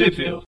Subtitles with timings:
[0.00, 0.46] Sheffield.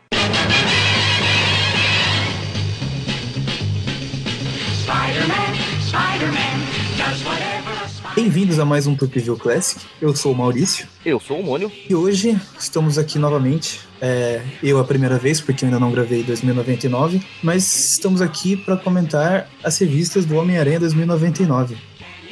[8.15, 9.79] Bem-vindos a mais um Top View Classic.
[10.01, 11.71] Eu sou o Maurício Eu sou o Mônio.
[11.87, 13.80] e hoje estamos aqui novamente.
[14.01, 18.79] É, eu a primeira vez, porque eu ainda não gravei 2099, mas estamos aqui para
[18.79, 21.77] comentar as revistas do Homem-Aranha 2099.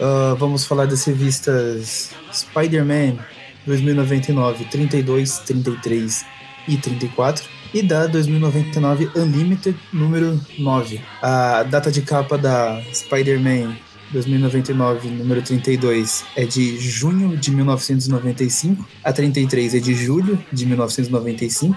[0.00, 3.18] Ah, vamos falar das revistas Spider-Man
[3.66, 11.01] 2099, 32, 33 e 34 e da 2099 Unlimited número 9.
[11.23, 13.77] A data de capa da Spider-Man
[14.12, 18.84] 2099, número 32, é de junho de 1995.
[19.04, 21.77] A 33 é de julho de 1995.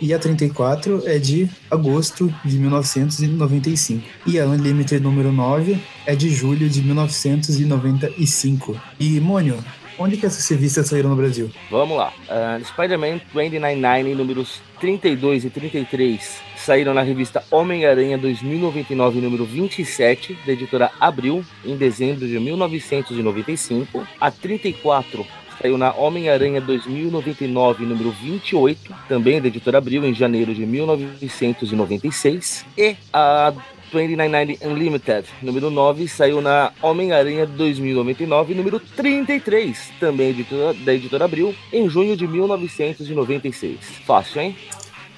[0.00, 4.06] E a 34 é de agosto de 1995.
[4.26, 8.80] E a Unlimited número 9 é de julho de 1995.
[9.00, 9.58] E, Mônio,
[9.98, 11.50] onde que essas revistas saíram no Brasil?
[11.70, 12.12] Vamos lá.
[12.28, 20.52] Ah, Spider-Man 299, números 32 e 33, saíram na revista Homem-Aranha 2099, número 27, da
[20.52, 24.06] editora Abril, em dezembro de 1995.
[24.20, 25.26] A 34
[25.60, 32.64] saiu na Homem-Aranha 2099, número 28, também da editora Abril, em janeiro de 1996.
[32.76, 33.52] E a
[33.90, 41.54] 299 Unlimited, número 9, saiu na Homem-Aranha 2099, número 33, também editora- da editora Abril,
[41.72, 43.78] em junho de 1996.
[44.06, 44.56] Fácil, hein?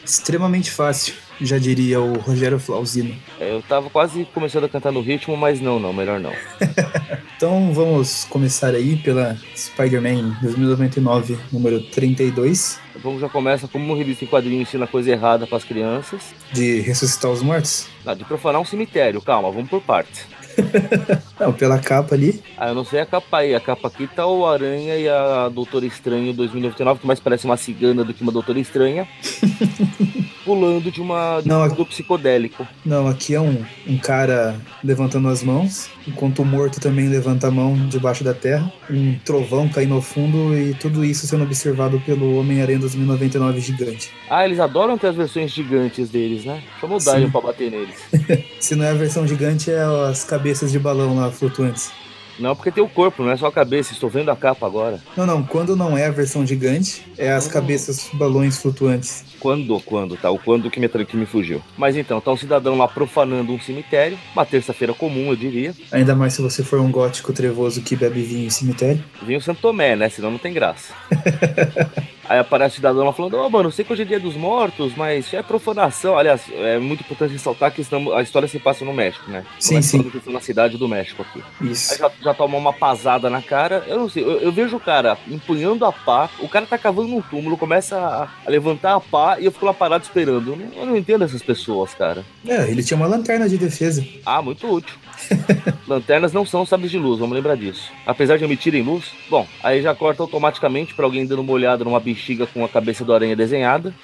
[0.04, 3.14] Extremamente fácil, já diria o Rogério Flauzino.
[3.38, 6.32] É, Eu tava quase começando a cantar no ritmo, mas não, não, melhor não.
[7.40, 14.26] Então vamos começar aí pela Spider-Man 2099, número 32, Vamos já começa como uma revista
[14.26, 16.34] em quadrinho ensina coisa errada para as crianças.
[16.52, 17.88] de ressuscitar os mortos.
[18.04, 20.26] Ah, de profanar um cemitério, calma, vamos por partes.
[21.38, 22.42] Não, pela capa ali.
[22.56, 23.54] Ah, eu não sei a capa aí.
[23.54, 27.56] A capa aqui tá o Aranha e a Doutora Estranho 2099, que mais parece uma
[27.56, 29.08] cigana do que uma Doutora Estranha.
[30.44, 32.66] pulando de uma de Não, um aqui- mundo psicodélico.
[32.84, 37.50] Não, aqui é um, um cara levantando as mãos, enquanto o morto também levanta a
[37.50, 38.72] mão debaixo da terra.
[38.90, 44.10] Um trovão caindo ao fundo e tudo isso sendo observado pelo Homem-Aranha 2099 gigante.
[44.28, 46.62] Ah, eles adoram ter as versões gigantes deles, né?
[46.80, 46.98] Chama o.
[46.98, 47.94] Darion pra bater neles.
[48.60, 50.39] Se não é a versão gigante, é as cabeças
[50.70, 51.92] de balão lá flutuantes.
[52.38, 53.92] Não, porque tem o corpo, não é só a cabeça.
[53.92, 54.98] Estou vendo a capa agora.
[55.14, 57.50] Não, não, quando não é a versão gigante, é as Oh.
[57.50, 59.24] cabeças balões flutuantes.
[59.38, 60.30] Quando, quando, tá?
[60.30, 61.60] O quando que me, que me fugiu.
[61.76, 64.18] Mas então, tá um cidadão lá profanando um cemitério.
[64.32, 65.74] Uma terça-feira comum, eu diria.
[65.92, 69.04] Ainda mais se você for um gótico trevoso que bebe vinho em cemitério.
[69.22, 70.08] Vinha o Santo Tomé, né?
[70.08, 70.94] Senão não tem graça.
[72.30, 74.92] Aí aparece o cidadão falando, ô mano, eu sei que hoje é dia dos mortos,
[74.96, 76.16] mas é profanação.
[76.16, 79.44] Aliás, é muito importante ressaltar que estamos- a história se passa no México, né?
[79.58, 80.32] Sim, Começa sim.
[80.32, 81.42] na cidade do México aqui.
[81.60, 81.98] Aí Isso.
[81.98, 83.82] já, já toma uma pasada na cara.
[83.88, 87.16] Eu não sei, eu, eu vejo o cara empunhando a pá, o cara tá cavando
[87.16, 90.52] um túmulo, começa a, a levantar a pá e eu fico lá parado esperando.
[90.52, 92.24] Eu não, eu não entendo essas pessoas, cara.
[92.46, 94.06] É, ele tinha uma lanterna de defesa.
[94.24, 94.94] Ah, muito útil.
[95.86, 97.90] Lanternas não são sabres de luz, vamos lembrar disso.
[98.06, 102.00] Apesar de emitirem luz, bom, aí já corta automaticamente pra alguém dando uma olhada numa
[102.00, 103.94] bexiga com a cabeça do aranha desenhada.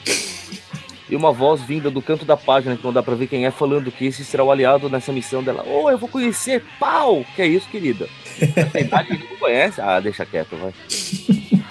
[1.08, 3.50] E uma voz vinda do canto da página, que não dá pra ver quem é,
[3.52, 5.64] falando que esse será o aliado nessa missão dela.
[5.64, 7.24] Ô, eu vou conhecer, pau!
[7.36, 8.08] Que é isso, querida?
[8.56, 9.80] Essa idade ninguém conhece?
[9.80, 10.72] Ah, deixa quieto, vai.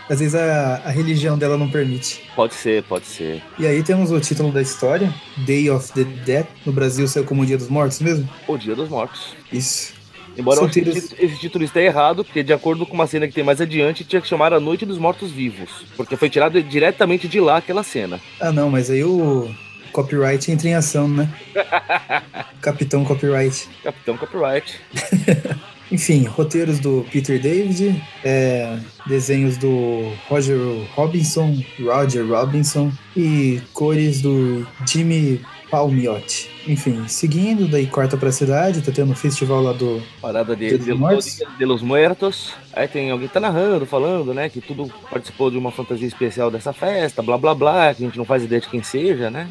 [0.10, 2.22] Às vezes a, a religião dela não permite.
[2.36, 3.42] Pode ser, pode ser.
[3.58, 6.46] E aí temos o título da história, Day of the Dead.
[6.66, 8.30] No Brasil saiu como Dia dos Mortos mesmo?
[8.48, 9.36] O Dia dos Mortos.
[9.52, 9.94] Isso.
[10.38, 13.44] Embora Solteiros- esse, esse título esteja errado, porque de acordo com uma cena que tem
[13.44, 15.70] mais adiante, tinha que chamar A Noite dos Mortos Vivos.
[15.96, 18.20] Porque foi tirado diretamente de lá aquela cena.
[18.40, 19.50] Ah não, mas aí o
[19.94, 21.30] copyright entra em ação, né?
[22.62, 23.68] Capitão Copyright.
[23.84, 24.80] Capitão Copyright.
[25.92, 30.58] Enfim, roteiros do Peter David, é, desenhos do Roger
[30.96, 36.50] Robinson, Roger Robinson e cores do Jimmy Palmiotti.
[36.68, 40.02] Enfim, seguindo, daí corta pra cidade, tá tendo o festival lá do.
[40.20, 41.36] Parada de, dos de, Mortos?
[41.38, 42.54] de, de los Muertos.
[42.74, 44.50] Aí tem alguém que tá narrando, falando, né?
[44.50, 48.18] Que tudo participou de uma fantasia especial dessa festa, blá blá blá, que a gente
[48.18, 49.48] não faz ideia de quem seja, né?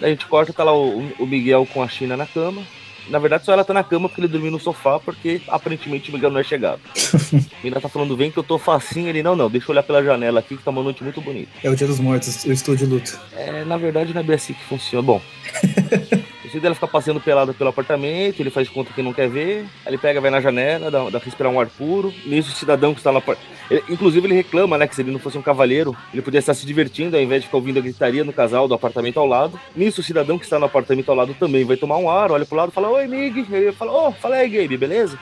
[0.00, 2.62] Daí a gente corta, tá lá o, o Miguel com a China na cama.
[3.08, 6.12] Na verdade, só ela tá na cama porque ele dormiu no sofá, porque aparentemente o
[6.12, 6.80] Miguel não é chegado.
[7.62, 9.08] Ainda tá falando, vem que eu tô facinho.
[9.08, 11.50] Ele, não, não, deixa eu olhar pela janela aqui que tá uma noite muito bonita.
[11.62, 13.18] É o Dia dos Mortos, eu estou de luto.
[13.34, 15.06] É, na verdade, não é bem assim que funciona.
[15.06, 15.22] Bom.
[16.46, 19.64] O filho dela fica passeando pelada pelo apartamento, ele faz conta que não quer ver,
[19.84, 22.14] aí ele pega, vai na janela, dá, dá respirar um ar puro.
[22.24, 23.20] Nisso, o cidadão que está lá.
[23.68, 26.54] Ele, inclusive, ele reclama, né, que se ele não fosse um cavaleiro, ele podia estar
[26.54, 29.58] se divertindo ao invés de ficar ouvindo a gritaria no casal do apartamento ao lado.
[29.74, 32.46] Nisso, o cidadão que está no apartamento ao lado também vai tomar um ar, olha
[32.46, 33.44] pro lado fala: Oi, Mig.
[33.50, 35.18] Ele fala: Ô, oh, fala aí, Gabe, beleza?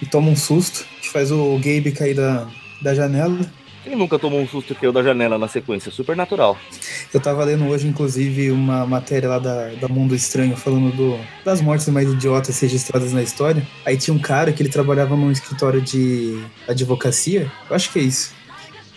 [0.00, 2.46] E toma um susto, que faz o Gabe cair da,
[2.80, 3.38] da janela.
[3.84, 5.92] Quem nunca tomou um susto que caiu da janela na sequência?
[5.92, 6.56] Super natural.
[7.12, 11.60] Eu tava lendo hoje, inclusive, uma matéria lá da, da Mundo Estranho falando do, das
[11.60, 13.62] mortes mais idiotas registradas na história.
[13.84, 17.52] Aí tinha um cara que ele trabalhava num escritório de advocacia.
[17.68, 18.43] Eu acho que é isso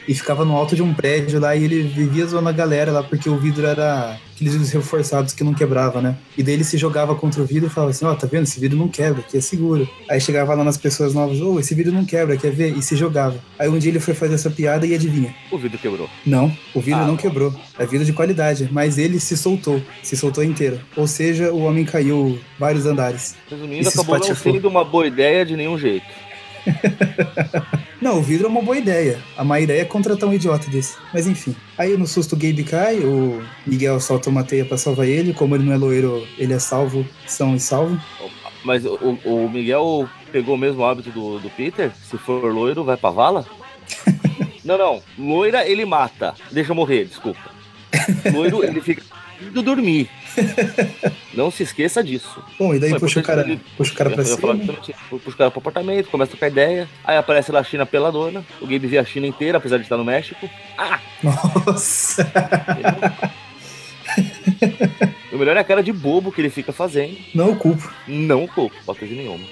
[0.07, 3.03] e ficava no alto de um prédio lá e ele vivia zoando a galera lá
[3.03, 6.15] porque o vidro era aqueles vidros reforçados que não quebrava, né?
[6.37, 8.43] E daí ele se jogava contra o vidro e falava assim: Ó, oh, tá vendo?
[8.43, 9.89] Esse vidro não quebra, aqui é seguro.
[10.09, 12.77] Aí chegava lá nas pessoas novas: Ô, oh, esse vidro não quebra, quer ver?
[12.77, 13.37] E se jogava.
[13.57, 15.33] Aí um dia ele foi fazer essa piada e adivinha?
[15.51, 16.09] O vidro quebrou.
[16.25, 17.53] Não, o vidro ah, não quebrou.
[17.77, 20.79] É vidro de qualidade, mas ele se soltou, se soltou inteiro.
[20.95, 23.35] Ou seja, o homem caiu vários andares.
[23.49, 26.05] Resumindo, acabou não sendo uma boa ideia de nenhum jeito.
[28.01, 29.19] Não, o vidro é uma boa ideia.
[29.35, 30.97] A má ideia é contratar um idiota desse.
[31.13, 31.55] Mas enfim.
[31.77, 35.33] Aí no susto o Gabe cai, o Miguel solta uma teia pra salvar ele.
[35.33, 37.99] Como ele não é loiro, ele é salvo, são e salvo.
[38.63, 41.91] Mas o, o Miguel pegou o mesmo hábito do, do Peter?
[42.03, 43.45] Se for loiro, vai pra vala?
[44.63, 45.01] não, não.
[45.17, 46.35] Loira ele mata.
[46.51, 47.49] Deixa eu morrer, desculpa.
[48.31, 49.01] Loiro ele fica
[49.41, 50.09] indo dormir.
[51.33, 52.43] Não se esqueça disso.
[52.57, 54.57] Bom, e daí Mas, puxa, o cara, ele, puxa o cara pra cima.
[54.57, 54.93] Puxa
[55.25, 56.89] o cara pro apartamento, começa a trocar ideia.
[57.03, 58.43] Aí aparece lá a China peladona.
[58.61, 60.49] O Gabe vê a China inteira, apesar de estar no México.
[60.77, 60.99] Ah!
[61.23, 62.27] Nossa!
[65.31, 67.17] o melhor é a cara de bobo que ele fica fazendo.
[67.33, 67.91] Não o culpo.
[68.07, 68.75] Não o culpo,
[69.05, 69.45] de nenhuma.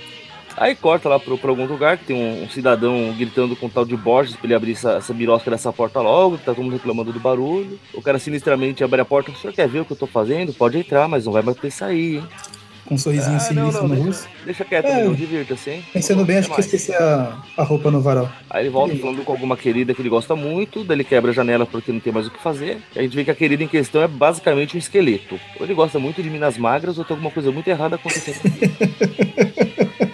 [0.57, 3.85] Aí corta lá pra algum lugar que tem um, um, cidadão gritando com o tal
[3.85, 6.73] de Borges pra ele abrir essa, essa birosca dessa porta logo, que tá todo mundo
[6.73, 7.77] reclamando do barulho.
[7.93, 10.53] O cara sinistramente abre a porta, o senhor quer ver o que eu tô fazendo?
[10.53, 12.23] Pode entrar, mas não vai mais poder sair, hein?
[12.85, 15.83] Com um sorrisinho ah, sinistro não, não, no deixa, Deixa quieto, é, não divirta-se, hein?
[15.91, 18.31] Pensando bem, acho que eu esqueci a, a roupa no varal.
[18.47, 21.33] Aí ele volta falando com alguma querida que ele gosta muito, daí ele quebra a
[21.33, 22.77] janela porque não tem mais o que fazer.
[22.95, 25.39] E a gente vê que a querida em questão é basicamente um esqueleto.
[25.59, 28.39] Ou ele gosta muito de minas magras, ou tem alguma coisa muito errada acontecendo.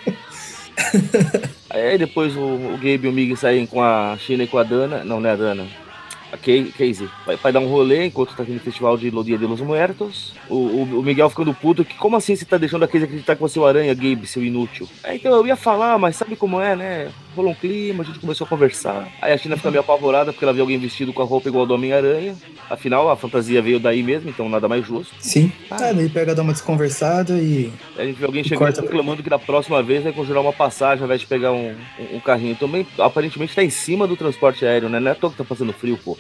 [1.70, 4.64] Aí depois o, o Gabe e o Mig saem com a China e com a
[4.64, 5.04] Dana.
[5.04, 5.91] Não, não é a Dana
[6.32, 9.46] a Casey vai, vai, dar um rolê enquanto tá aqui no festival de Lodia de
[9.46, 10.34] los Muertos.
[10.50, 13.36] O, o, o, Miguel ficando puto, que como assim você tá deixando a Casey acreditar
[13.36, 14.88] que você é o Aranha, Gabe, seu inútil?
[15.04, 17.12] É, então eu ia falar, mas sabe como é, né?
[17.36, 19.08] Rolou um clima, a gente começou a conversar.
[19.22, 21.66] Aí a China fica meio apavorada porque ela vê alguém vestido com a roupa igual
[21.66, 22.36] do Homem-Aranha.
[22.70, 25.14] Afinal, a fantasia veio daí mesmo, então nada mais justo.
[25.20, 25.52] Sim.
[25.70, 27.72] Ah, é, daí pega, dá uma desconversada e.
[27.98, 31.02] Aí a gente vê alguém chegando reclamando que da próxima vez vai conjurar uma passagem
[31.02, 32.56] ao invés de pegar um, um, um carrinho.
[32.56, 35.00] Também, aparentemente, tá em cima do transporte aéreo, né?
[35.00, 36.18] Não é à toa que tá fazendo frio, pô.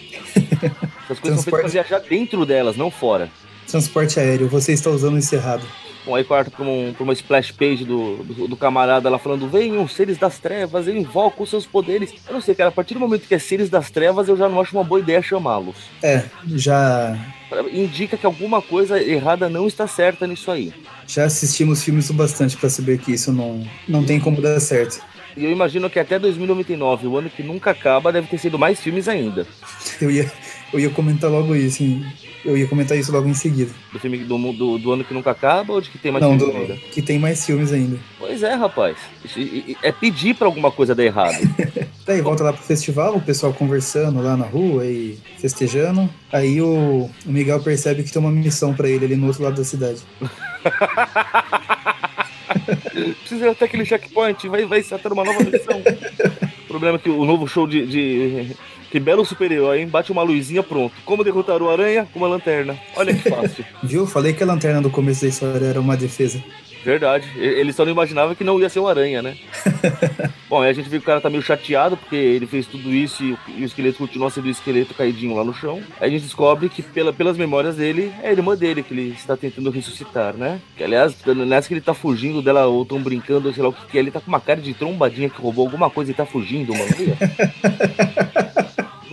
[1.06, 3.30] Essas coisas são feitas pra viajar dentro delas, não fora.
[3.68, 5.63] Transporte aéreo, você está usando isso errado.
[6.06, 9.88] Bom, aí corta pra, um, uma splash page do, do, do, camarada lá falando: Venham,
[9.88, 12.12] seres das trevas, eu invoco os seus poderes.
[12.27, 14.50] Eu não sei, cara, a partir do momento que é seres das trevas, eu já
[14.50, 15.75] não acho uma boa ideia chamá-los.
[16.01, 16.24] É,
[16.56, 17.15] já.
[17.71, 20.74] Indica que alguma coisa errada não está certa nisso aí.
[21.06, 25.01] Já assistimos filmes o bastante para saber que isso não, não tem como dar certo.
[25.35, 28.79] E eu imagino que até 2099, o ano que nunca acaba, deve ter sido mais
[28.79, 29.47] filmes ainda.
[30.01, 30.31] Eu ia,
[30.73, 32.05] eu ia comentar logo isso, hein?
[32.43, 33.71] Eu ia comentar isso logo em seguida.
[33.93, 36.37] Do filme do, do, do ano que nunca acaba ou de que tem mais Não,
[36.37, 36.75] filmes do, ainda?
[36.91, 37.99] Que tem mais filmes ainda.
[38.17, 38.97] Pois é, rapaz.
[39.83, 41.37] É pedir pra alguma coisa dar errado.
[42.05, 46.09] Daí volta lá pro festival, o pessoal conversando lá na rua e festejando.
[46.31, 49.57] Aí o, o Miguel percebe que tem uma missão para ele ali no outro lado
[49.57, 50.01] da cidade.
[53.19, 55.79] Precisa ir até aquele checkpoint, vai, vai até uma nova missão.
[55.79, 58.55] o problema é que o novo show de, de
[58.91, 59.87] que belo superior, hein?
[59.87, 60.93] Bate uma luzinha, pronto.
[61.05, 62.77] Como derrotar o aranha com uma lanterna.
[62.97, 63.65] Olha que fácil.
[63.81, 64.05] Viu?
[64.05, 66.43] Falei que a lanterna do começo da história era uma defesa.
[66.83, 67.29] Verdade.
[67.35, 69.38] Ele só não imaginava que não ia ser o aranha, né?
[70.50, 72.91] Bom, aí a gente vê que o cara tá meio chateado porque ele fez tudo
[72.91, 75.81] isso e o, e o esqueleto continua sendo o esqueleto caidinho lá no chão.
[76.00, 79.09] Aí a gente descobre que pela, pelas memórias dele é a irmã dele que ele
[79.11, 80.59] está tentando ressuscitar, né?
[80.75, 83.85] Que aliás, nessa que ele tá fugindo dela ou tão brincando, sei lá o que,
[83.88, 86.25] que é, ele tá com uma cara de trombadinha que roubou alguma coisa e tá
[86.25, 86.91] fugindo, mano.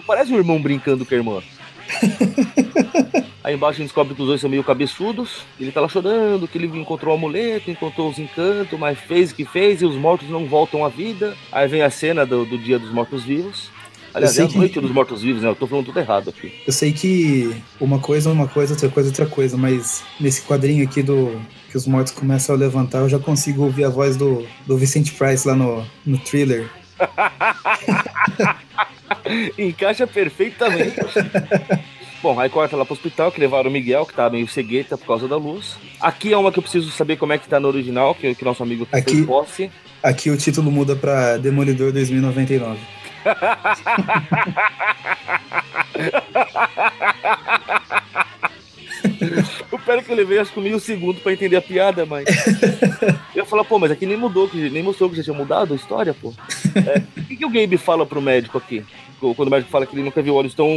[0.08, 1.42] parece um irmão brincando com a irmã.
[3.48, 5.40] Aí embaixo a gente descobre que os dois são meio cabeçudos.
[5.58, 9.34] Ele tá lá chorando, que ele encontrou o amuleto, encontrou os encantos, mas fez o
[9.34, 11.34] que fez e os mortos não voltam à vida.
[11.50, 13.70] Aí vem a cena do, do dia dos mortos-vivos.
[14.12, 14.80] Aliás, é a noite que...
[14.80, 15.48] dos mortos-vivos, né?
[15.48, 16.52] Eu tô falando tudo errado aqui.
[16.66, 20.42] Eu sei que uma coisa é uma coisa, outra coisa é outra coisa, mas nesse
[20.42, 21.40] quadrinho aqui do
[21.70, 25.12] que os mortos começam a levantar, eu já consigo ouvir a voz do, do Vicente
[25.12, 26.68] Price lá no, no thriller.
[29.56, 30.96] Encaixa perfeitamente.
[32.22, 35.06] Bom, aí corta lá pro hospital, que levaram o Miguel, que tá meio cegueta por
[35.06, 35.76] causa da luz.
[36.00, 38.44] Aqui é uma que eu preciso saber como é que tá no original, que, que
[38.44, 39.70] nosso amigo aqui, posse.
[40.02, 42.78] Aqui o título muda pra Demolidor 2099.
[49.88, 52.26] o pera que eu levei acho que meio segundo pra entender a piada, mas.
[53.34, 55.76] eu ia falar, pô, mas aqui nem mudou, nem mostrou que já tinha mudado a
[55.76, 56.34] história, pô.
[56.74, 58.84] É, o que, que o Gabe fala pro médico aqui?
[59.18, 60.68] quando o médico fala que ele nunca viu olhos tão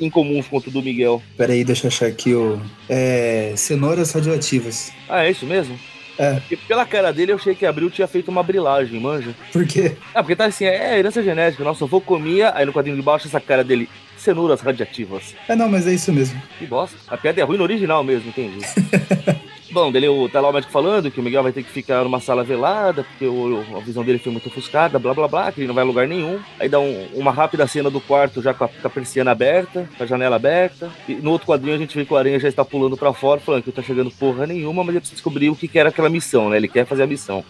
[0.00, 1.22] incomuns quanto o do Miguel.
[1.36, 2.58] Peraí, deixa eu achar aqui o.
[2.88, 3.52] É.
[3.56, 4.92] Cenouras radioativas.
[5.08, 5.78] Ah, é isso mesmo?
[6.18, 6.34] É.
[6.34, 9.34] Porque pela cara dele eu achei que Abril tinha feito uma brilagem, manja.
[9.52, 9.96] Por quê?
[10.14, 11.64] Ah, porque tá assim, é herança genética.
[11.64, 15.34] Nossa, avô comia, aí no quadrinho de baixo essa cara dele, cenouras radiativas.
[15.48, 16.40] É, não, mas é isso mesmo.
[16.58, 16.96] Que bosta.
[17.08, 18.58] A piada é ruim no original mesmo, entendi.
[19.74, 22.20] Bom, dele, tá lá o médico falando que o Miguel vai ter que ficar numa
[22.20, 25.66] sala velada, porque o, a visão dele foi muito ofuscada, blá blá blá, que ele
[25.66, 26.38] não vai a lugar nenhum.
[26.60, 29.90] Aí dá um, uma rápida cena do quarto já com a, com a, persiana aberta,
[29.98, 30.92] com a janela aberta.
[31.08, 33.40] E no outro quadrinho a gente vê que o Aranha já está pulando para fora,
[33.40, 35.88] falando que não tá chegando porra nenhuma, mas ele precisa descobrir o que, que era
[35.88, 36.56] aquela missão, né?
[36.56, 37.44] Ele quer fazer a missão.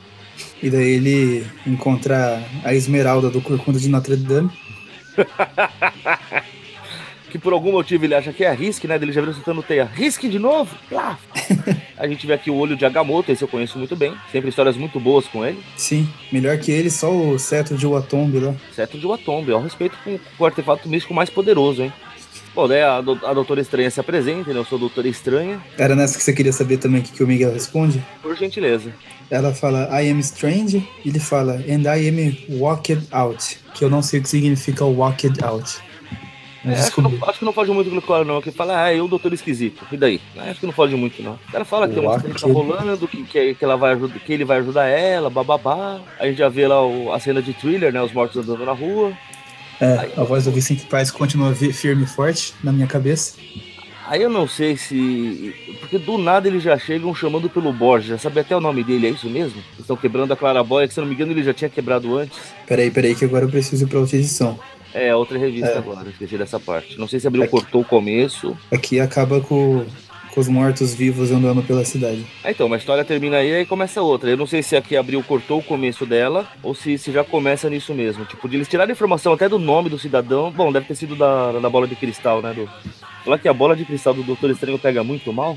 [0.63, 4.51] E daí ele encontra a Esmeralda do Corcunda de Notre Dame.
[7.35, 8.95] que por algum motivo ele acha que é Risk, né?
[8.95, 9.91] Ele já viu soltando teia.
[9.93, 10.73] Risk de novo?
[10.89, 11.19] Lá!
[11.99, 14.15] a gente vê aqui o olho de Agamotto, esse eu conheço muito bem.
[14.31, 15.59] Sempre histórias muito boas com ele.
[15.77, 18.55] Sim, melhor que ele, só o cetro de Watombe lá.
[18.71, 21.93] Cetro de Watombe, ao respeito com o artefato místico mais poderoso, hein?
[22.55, 24.61] Bom, daí a, a Doutora Estranha se apresenta, né?
[24.61, 25.61] Eu sou a Doutora Estranha.
[25.77, 28.01] Era nessa que você queria saber também o que, que o Miguel responde?
[28.23, 28.95] Por gentileza.
[29.29, 30.89] Ela fala, I am strange.
[31.05, 33.59] Ele fala, and I am walked out.
[33.75, 35.83] Que eu não sei o que significa walked out.
[36.65, 38.41] É, acho, que não, acho que não foge muito com o não.
[38.41, 39.87] Que fala, ah, eu, doutor esquisito.
[39.93, 40.21] E daí?
[40.37, 41.35] Acho que não foge muito, não.
[41.35, 43.93] O cara fala que tem uma coisa que tá rolando, que, que, que, ela vai
[43.93, 46.01] ajudar, que ele vai ajudar ela, bababá.
[46.19, 48.03] A gente já vê lá o, a cena de thriller, né?
[48.03, 49.13] Os mortos andando na rua.
[49.81, 53.37] É, Aí, a voz do Vicente Paz continua firme e forte na minha cabeça.
[54.07, 55.55] Aí eu não sei se.
[55.81, 58.09] Porque do nada eles já chegam chamando pelo Borges.
[58.11, 59.63] Já sabe até o nome dele, é isso mesmo?
[59.79, 62.39] Estão quebrando a Claraboia, que se não me engano ele já tinha quebrado antes.
[62.67, 64.59] Peraí, peraí, que agora eu preciso ir pra outra edição.
[64.95, 65.79] É, outra revista é.
[65.79, 66.99] agora, esqueci dessa parte.
[66.99, 67.51] Não sei se abriu Aqui.
[67.51, 68.57] cortou o começo.
[68.73, 69.85] Aqui acaba com,
[70.33, 72.25] com os mortos-vivos andando pela cidade.
[72.45, 74.31] Ah, então, uma história termina aí e começa outra.
[74.31, 77.69] Eu não sei se aqui abriu cortou o começo dela ou se, se já começa
[77.69, 78.25] nisso mesmo.
[78.25, 80.53] Tipo, de eles tiraram informação até do nome do cidadão.
[80.53, 82.55] Bom, deve ter sido da, da bola de cristal, né?
[82.55, 82.71] Do,
[83.25, 85.57] Falar que a bola de cristal do Doutor Estranho pega muito mal.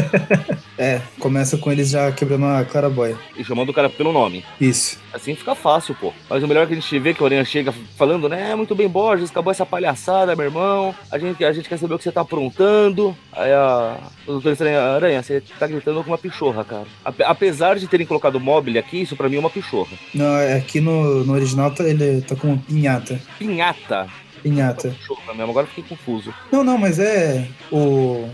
[0.78, 3.18] é, começa com eles já quebrando a claraboia.
[3.36, 4.42] E chamando o cara pelo nome.
[4.58, 4.98] Isso.
[5.12, 6.14] Assim fica fácil, pô.
[6.30, 8.54] Mas o melhor é que a gente vê que o Aranha chega falando, né?
[8.54, 10.94] Muito bem, Borges, acabou essa palhaçada, meu irmão.
[11.12, 13.14] A gente, a gente quer saber o que você tá aprontando.
[13.32, 13.98] Aí a.
[14.26, 16.86] O Doutor Estranho, Aranha, você tá gritando com uma pichorra, cara.
[17.04, 19.92] Apesar de terem colocado mobile aqui, isso pra mim é uma pichorra.
[20.14, 23.20] Não, é aqui no, no original tá, ele tá com pinhata.
[23.38, 24.08] Pinhata?
[24.42, 24.94] Pinhata.
[25.34, 26.32] Mesmo, agora fiquei confuso.
[26.50, 27.46] Não, não, mas é.
[27.70, 28.28] O...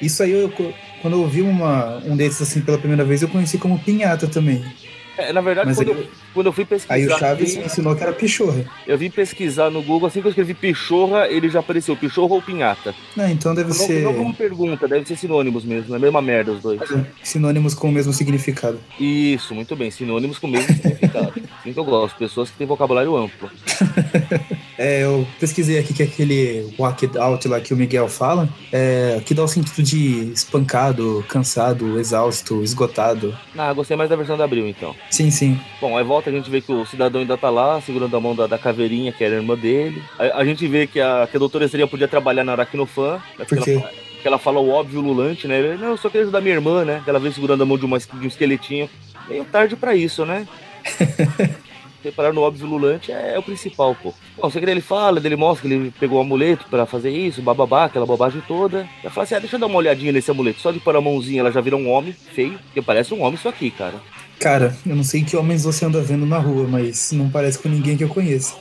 [0.00, 0.52] Isso aí, eu,
[1.02, 4.64] quando eu vi uma, um desses assim pela primeira vez, eu conheci como pinhata também.
[5.18, 6.00] É, na verdade, quando, ele...
[6.00, 6.94] eu, quando eu fui pesquisar.
[6.94, 8.64] Aí o Chaves me ensinou que era pichorra.
[8.86, 12.42] Eu vim pesquisar no Google, assim que eu escrevi pichorra, ele já apareceu, pichorra ou
[12.42, 12.94] pinhata.
[13.16, 14.02] Não, então deve não, ser.
[14.02, 16.80] Não como pergunta, deve ser sinônimos mesmo, é a mesma merda os dois.
[17.22, 18.78] Sinônimos com o mesmo significado.
[19.00, 21.32] Isso, muito bem, sinônimos com o mesmo significado.
[21.60, 23.50] Assim que eu gosto, pessoas que têm vocabulário amplo.
[24.78, 29.34] é, eu pesquisei aqui que aquele walk out lá que o Miguel fala, é, que
[29.34, 33.36] dá o sentido de espancado, cansado, exausto, esgotado.
[33.56, 34.94] Ah, gostei mais da versão da Abril, então.
[35.10, 35.58] Sim, sim.
[35.80, 38.34] Bom, aí volta a gente vê que o cidadão ainda tá lá, segurando a mão
[38.34, 40.02] da, da caveirinha, que era a irmã dele.
[40.18, 43.20] A, a gente vê que a, que a doutora Estranha podia trabalhar na Aracnofan.
[43.38, 43.72] Né, Por quê?
[43.72, 43.90] Ela,
[44.22, 45.58] que ela fala o óbvio lulante, né?
[45.58, 47.02] Ele, não, eu só queria ajudar minha irmã, né?
[47.06, 48.90] Ela vem segurando a mão de, uma, de um esqueletinho.
[49.28, 50.46] Meio tarde para isso, né?
[52.06, 54.14] Reparar no óbvio lulante é, é, o principal, pô.
[54.36, 57.10] Bom, você que ele fala, ele mostra que ele pegou o um amuleto para fazer
[57.10, 58.88] isso, bababá, aquela bobagem toda.
[59.02, 60.60] Ela fala assim: ah, deixa eu dar uma olhadinha nesse amuleto.
[60.60, 63.34] Só de pôr a mãozinha, ela já vira um homem feio, porque parece um homem
[63.34, 64.00] isso aqui, cara.
[64.38, 67.68] Cara, eu não sei que homens você anda vendo na rua, mas não parece com
[67.68, 68.56] ninguém que eu conheço.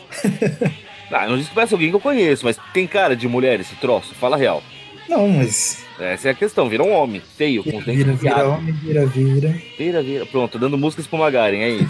[1.12, 3.76] ah, não diz que parece alguém que eu conheço, mas tem cara de mulher esse
[3.76, 4.64] troço, fala real.
[5.08, 5.85] Não, mas.
[6.00, 8.74] Essa é a questão, vira um homem, feio, vira, com os dentes Vira, vira homem,
[8.74, 9.62] vira, vira.
[9.78, 10.26] Vira, vira.
[10.26, 11.90] Pronto, dando músicas pro Magaren, é isso.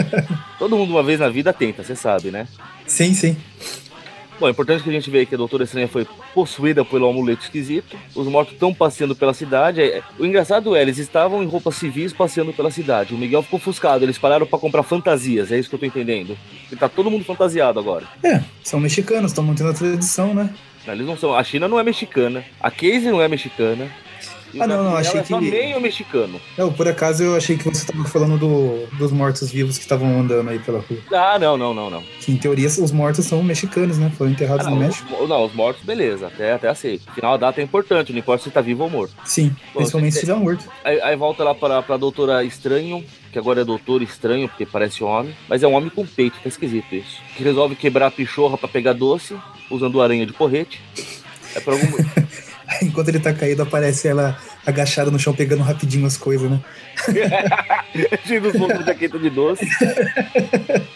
[0.58, 2.46] Todo mundo uma vez na vida tenta, você sabe, né?
[2.86, 3.36] Sim, sim.
[4.42, 6.04] Bom, é importante que a gente veja que a Doutora Estranha foi
[6.34, 7.96] possuída pelo amuleto esquisito.
[8.12, 9.80] Os mortos estão passeando pela cidade.
[9.80, 13.14] É, o engraçado é, eles estavam em roupas civis passeando pela cidade.
[13.14, 14.04] O Miguel ficou ofuscado.
[14.04, 15.52] Eles pararam para comprar fantasias.
[15.52, 16.36] É isso que eu tô entendendo.
[16.72, 18.04] E tá todo mundo fantasiado agora.
[18.24, 20.52] É, são mexicanos, estão mantendo a tradição, né?
[20.86, 21.34] Eles não são.
[21.34, 22.44] A China não é mexicana.
[22.60, 23.88] A Casey não é mexicana.
[24.60, 25.34] Ah, não, não, achei é que.
[25.34, 26.40] meio mexicano.
[26.56, 30.50] Não, por acaso eu achei que você estava falando do, dos mortos-vivos que estavam andando
[30.50, 30.98] aí pela rua.
[31.12, 32.02] Ah, não, não, não, não.
[32.20, 34.10] Que em teoria os mortos são mexicanos, né?
[34.16, 35.22] Foram enterrados ah, não, no México.
[35.22, 37.04] Os, não, os mortos, beleza, até, até aceito.
[37.08, 39.14] Afinal, a data é importante, não importa se tá vivo ou morto.
[39.24, 40.64] Sim, Bom, principalmente se estiver morto.
[40.84, 45.02] Aí, aí, volta lá pra, pra doutora Estranho, que agora é doutor estranho, porque parece
[45.02, 47.16] homem, mas é um homem com peito, tá esquisito isso.
[47.36, 49.36] Que resolve quebrar a pichorra pra pegar doce,
[49.70, 50.80] usando aranha de porrete.
[51.54, 51.86] É por algum.
[52.82, 56.60] Enquanto ele tá caído, aparece ela agachada no chão pegando rapidinho as coisas, né?
[58.26, 59.66] Cheio dos pontos de jaqueta de doce.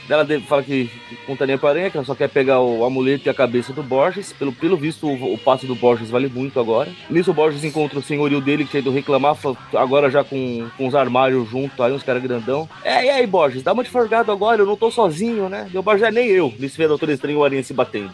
[0.08, 0.90] Ela fala que
[1.26, 4.32] contaria pra aranha, que ela só quer pegar o amuleto e a cabeça do Borges.
[4.32, 6.90] Pelo, pelo visto, o, o passe do Borges vale muito agora.
[7.10, 9.36] Nisso, o Borges encontra o senhorio dele, que tinha ido reclamar,
[9.75, 12.68] agora já com, com os armários junto, aí uns caras grandão.
[12.84, 15.68] É, e aí, Borges, dá uma de forgado agora, eu não tô sozinho, né?
[15.72, 16.52] E o Borges é nem eu.
[16.58, 18.12] Nisso vê a Doutor Estranho e o Aranha se batendo.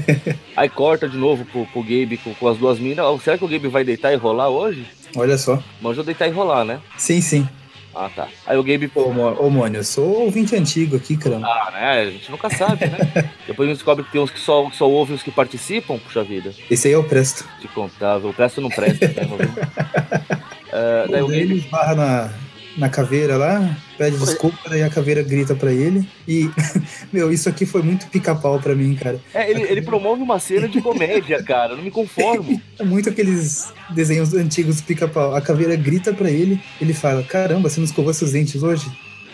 [0.56, 3.22] aí corta de novo pro, pro Gabe com, com as duas minas.
[3.22, 4.86] Será que o Gabe vai deitar e rolar hoje?
[5.16, 5.62] Olha só.
[5.80, 6.80] Manjou deitar e rolar, né?
[6.96, 7.48] Sim, sim.
[7.94, 8.28] Ah, tá.
[8.46, 8.90] Aí o Gabe.
[8.94, 9.00] Ô,
[9.44, 11.48] ô Mônio, eu sou ouvinte antigo aqui, caramba.
[11.48, 12.00] Ah, né?
[12.02, 12.98] A gente nunca sabe, né?
[13.46, 16.22] Depois a gente descobre que tem uns que só, só ouvem os que participam, puxa
[16.22, 16.54] vida.
[16.70, 17.44] Esse aí é o Presto.
[17.60, 18.30] De contável.
[18.30, 19.26] O Presto não presta, né?
[19.26, 21.66] uh, daí o Gabe.
[21.68, 22.30] Barra na,
[22.76, 26.08] na caveira lá, pede desculpa, daí a caveira grita pra ele.
[26.26, 26.48] E,
[27.12, 29.20] meu, isso aqui foi muito pica-pau pra mim, cara.
[29.34, 32.60] É, ele, ele promove uma cena de comédia, cara, não me conformo.
[32.78, 35.34] é muito aqueles desenhos antigos pica-pau.
[35.34, 38.90] A caveira grita pra ele, ele fala: Caramba, você não escovou seus dentes hoje?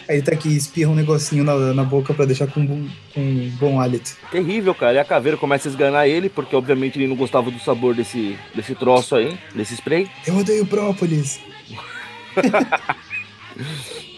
[0.09, 3.81] Aí tá aqui, espirra um negocinho na, na boca para deixar com, com um bom
[3.81, 4.17] hálito.
[4.31, 4.95] Terrível, cara.
[4.95, 8.39] E a caveira começa a esganar ele, porque obviamente ele não gostava do sabor desse,
[8.55, 10.09] desse troço aí, desse spray.
[10.25, 11.41] Eu odeio própolis.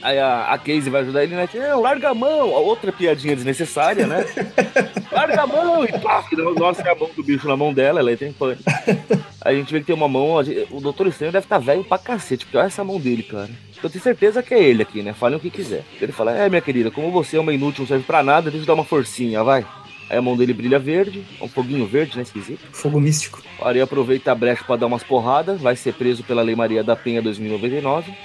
[0.02, 1.48] Aí a, a Casey vai ajudar ele, né?
[1.54, 2.50] Não, larga a mão.
[2.50, 4.24] Outra piadinha desnecessária, né?
[5.10, 6.24] larga a mão e pá,
[6.58, 8.62] nossa, a mão do bicho na mão dela, ela entra em pânico.
[9.40, 10.36] Aí a gente vê que tem uma mão,
[10.70, 13.50] o Doutor Estranho deve estar tá velho pra cacete, porque olha essa mão dele, cara.
[13.82, 15.12] Eu tenho certeza que é ele aqui, né?
[15.12, 15.84] Falem o que quiser.
[16.00, 18.64] Ele fala, é, minha querida, como você é uma inútil, não serve pra nada, deixa
[18.64, 19.64] eu dar uma forcinha, vai.
[20.10, 22.22] Aí a mão dele brilha verde, um foguinho verde, né?
[22.22, 22.60] Esquisito.
[22.72, 23.42] Fogo místico.
[23.58, 26.82] O Ari aproveita a brecha para dar umas porradas, vai ser preso pela Lei Maria
[26.82, 28.12] da Penha 2099.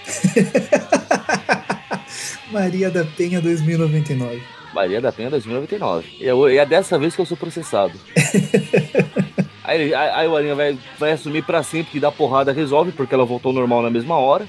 [2.51, 4.41] Maria da Penha 2099.
[4.73, 6.07] Maria da Penha 2099.
[6.19, 7.93] E é, é dessa vez que eu sou processado.
[9.63, 13.13] aí, aí, aí, o Arinha vai, vai assumir para sempre que dá porrada resolve, porque
[13.13, 14.47] ela voltou ao normal na mesma hora.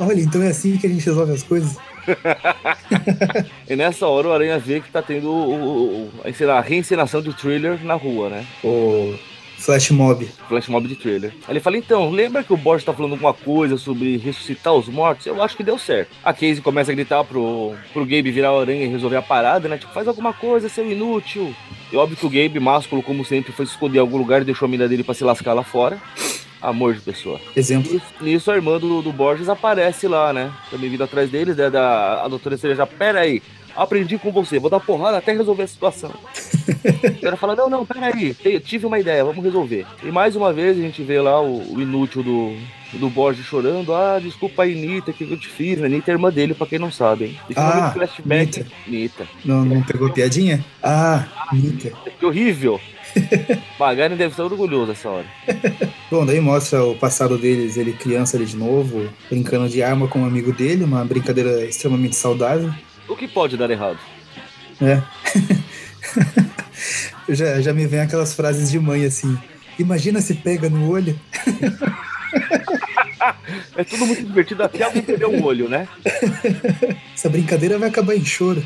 [0.00, 1.76] Olha, então é assim que a gente resolve as coisas.
[3.68, 7.32] e nessa hora o Aranha vê que tá tendo o, o, o, a reencenação de
[7.34, 8.46] thriller na rua, né?
[8.64, 9.14] O
[9.58, 10.24] Flash Mob.
[10.48, 11.32] Flash Mob de trailer.
[11.46, 14.88] Aí ele fala, então, lembra que o Borges tá falando alguma coisa sobre ressuscitar os
[14.88, 15.26] mortos?
[15.26, 16.10] Eu acho que deu certo.
[16.24, 19.68] A Casey começa a gritar pro, pro Gabe virar o aranha e resolver a parada,
[19.68, 19.76] né?
[19.76, 21.52] Tipo, faz alguma coisa, seu inútil.
[21.92, 24.44] E óbvio que o Gabe, másculo como sempre, foi se esconder em algum lugar e
[24.44, 26.00] deixou a mina dele pra se lascar lá fora.
[26.60, 27.40] Amor de pessoa.
[27.54, 28.00] Exemplo.
[28.20, 30.52] Nisso, a irmã do, do Borges aparece lá, né?
[30.70, 31.70] Também vindo atrás deles, né?
[31.70, 33.40] Da, a doutora Cereja, pera aí,
[33.76, 36.12] aprendi com você, vou dar porrada até resolver a situação.
[37.22, 39.86] Ela fala, não, não, peraí, tive uma ideia, vamos resolver.
[40.02, 42.56] E mais uma vez a gente vê lá o, o inútil do,
[42.94, 43.94] do Borges chorando.
[43.94, 45.82] Ah, desculpa aí, Nita, que eu te fiz.
[45.82, 47.38] A Nita é irmã dele, pra quem não sabe, hein?
[47.48, 48.58] Esse ah, flashback.
[48.58, 48.66] Nita.
[48.86, 49.28] Nita.
[49.44, 50.64] Não, não pegou piadinha?
[50.82, 51.92] Ah, Nita.
[52.18, 52.80] Que horrível.
[53.78, 55.26] Magari deve estar orgulhoso essa hora.
[56.10, 60.20] Bom, daí mostra o passado deles, ele criança ali de novo, brincando de arma com
[60.20, 62.72] um amigo dele, uma brincadeira extremamente saudável.
[63.08, 63.98] O que pode dar errado?
[64.80, 65.02] É.
[67.32, 69.36] já, já me vem aquelas frases de mãe assim.
[69.78, 71.18] Imagina se pega no olho.
[73.76, 75.88] é tudo muito divertido até alguém perder um olho, né?
[77.14, 78.64] Essa brincadeira vai acabar em choro.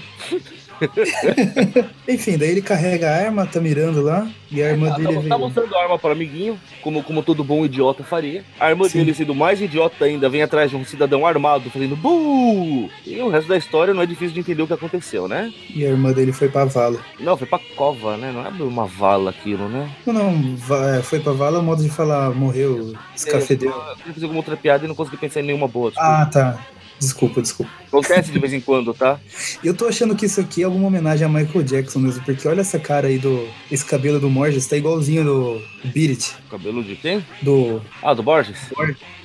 [2.09, 5.23] Enfim, daí ele carrega a arma, tá mirando lá, e a irmã tá, dele.
[5.23, 8.45] Tá, tá mostrando a arma para amiguinho, como, como todo bom idiota faria.
[8.59, 8.99] A irmã Sim.
[8.99, 12.91] dele, sendo mais idiota ainda, vem atrás de um cidadão armado fazendo buuu!
[13.07, 15.53] E o resto da história não é difícil de entender o que aconteceu, né?
[15.75, 16.99] E a irmã dele foi pra vala.
[17.19, 18.33] Não, foi pra cova, né?
[18.33, 19.91] Não é uma vala aquilo, né?
[20.07, 23.71] Não, não, é, foi pra vala, o modo de falar morreu, escafedeu.
[23.71, 25.91] É, eu fiz alguma outra piada e não consegui pensar em nenhuma boa.
[25.91, 26.23] Desculpa.
[26.23, 26.59] Ah, tá.
[27.03, 27.73] Desculpa, desculpa.
[27.89, 29.19] Acontece de vez em quando, tá?
[29.63, 32.61] Eu tô achando que isso aqui é alguma homenagem a Michael Jackson mesmo, porque olha
[32.61, 33.49] essa cara aí do.
[33.69, 36.35] Esse cabelo do Borges, tá igualzinho do Beat It.
[36.49, 37.27] Cabelo de quem?
[37.43, 37.83] Do.
[38.01, 38.57] Ah, do Borges?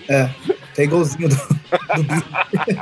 [0.09, 0.27] É,
[0.75, 2.23] tá igualzinho do, do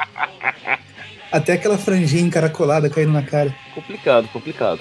[1.29, 3.53] Até aquela franjinha encaracolada caindo na cara.
[3.73, 4.79] Complicado, complicado.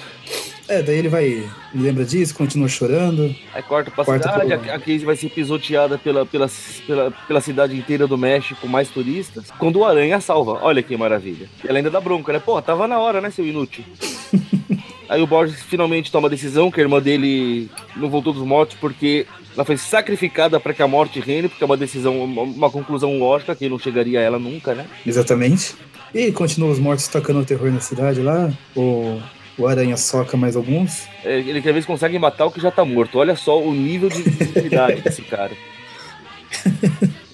[0.68, 1.48] É, daí ele vai.
[1.74, 3.34] Lembra disso, continua chorando.
[3.52, 4.72] Aí corta pra corta cidade, pro...
[4.72, 6.50] a Casey vai ser pisoteada pela, pela,
[6.86, 9.50] pela, pela cidade inteira do México com mais turistas.
[9.58, 10.58] Quando o Aranha salva.
[10.62, 11.48] Olha que maravilha.
[11.66, 12.38] Ela ainda dá bronca, né?
[12.38, 13.84] Pô, tava na hora, né, seu inútil?
[15.06, 18.76] Aí o Borges finalmente toma a decisão que a irmã dele não voltou dos mortos
[18.80, 23.18] porque ela foi sacrificada para que a morte reine, porque é uma decisão, uma conclusão
[23.18, 24.86] lógica que não chegaria a ela nunca, né?
[25.06, 25.74] Exatamente.
[26.14, 28.50] E continua os mortos tocando terror na cidade lá.
[28.74, 29.20] O
[29.58, 31.06] o Aranha soca mais alguns.
[31.24, 33.18] É, ele quer ver se consegue matar o que já tá morto.
[33.18, 35.52] Olha só o nível de visibilidade desse cara.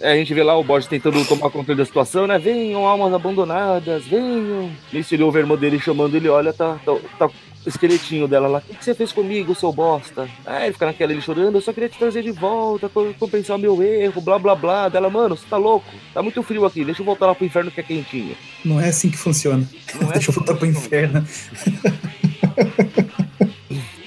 [0.00, 2.38] É, a gente vê lá o Borges tentando tomar controle da situação, né?
[2.38, 4.70] Venham, almas abandonadas, venham.
[4.92, 7.30] Nesse ele ouve a irmã dele chamando ele, olha, tá, tá, tá
[7.66, 8.62] esqueletinho dela lá.
[8.68, 10.28] O que você fez comigo, seu bosta?
[10.44, 13.60] Aí ele fica naquela ele chorando, eu só queria te trazer de volta, compensar o
[13.60, 14.88] meu erro, blá blá blá.
[14.88, 15.88] Dela, mano, você tá louco?
[16.14, 18.36] Tá muito frio aqui, deixa eu voltar lá pro inferno que é quentinho.
[18.64, 19.68] Não é assim que funciona.
[20.00, 21.24] Não é deixa eu assim voltar pro inferno.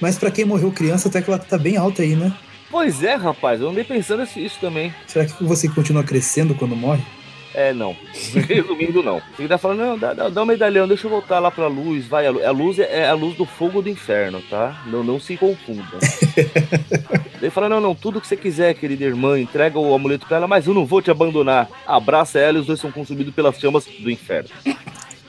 [0.00, 2.32] Mas para quem morreu criança, até que ela tá bem alta aí, né?
[2.70, 4.92] Pois é, rapaz, eu andei pensando isso também.
[5.06, 7.02] Será que você continua crescendo quando morre?
[7.54, 7.96] É, não.
[8.48, 9.22] Resumindo, não.
[9.38, 12.26] Ele tá falando, não, dá, dá um medalhão, deixa eu voltar lá pra luz, vai.
[12.26, 14.82] A luz é, é a luz do fogo do inferno, tá?
[14.86, 15.84] Não, não se confunda.
[17.40, 20.48] Ele fala, não, não, tudo que você quiser, querida irmã, entrega o amuleto pra ela,
[20.48, 21.68] mas eu não vou te abandonar.
[21.86, 24.48] Abraça ela e os dois são consumidos pelas chamas do inferno.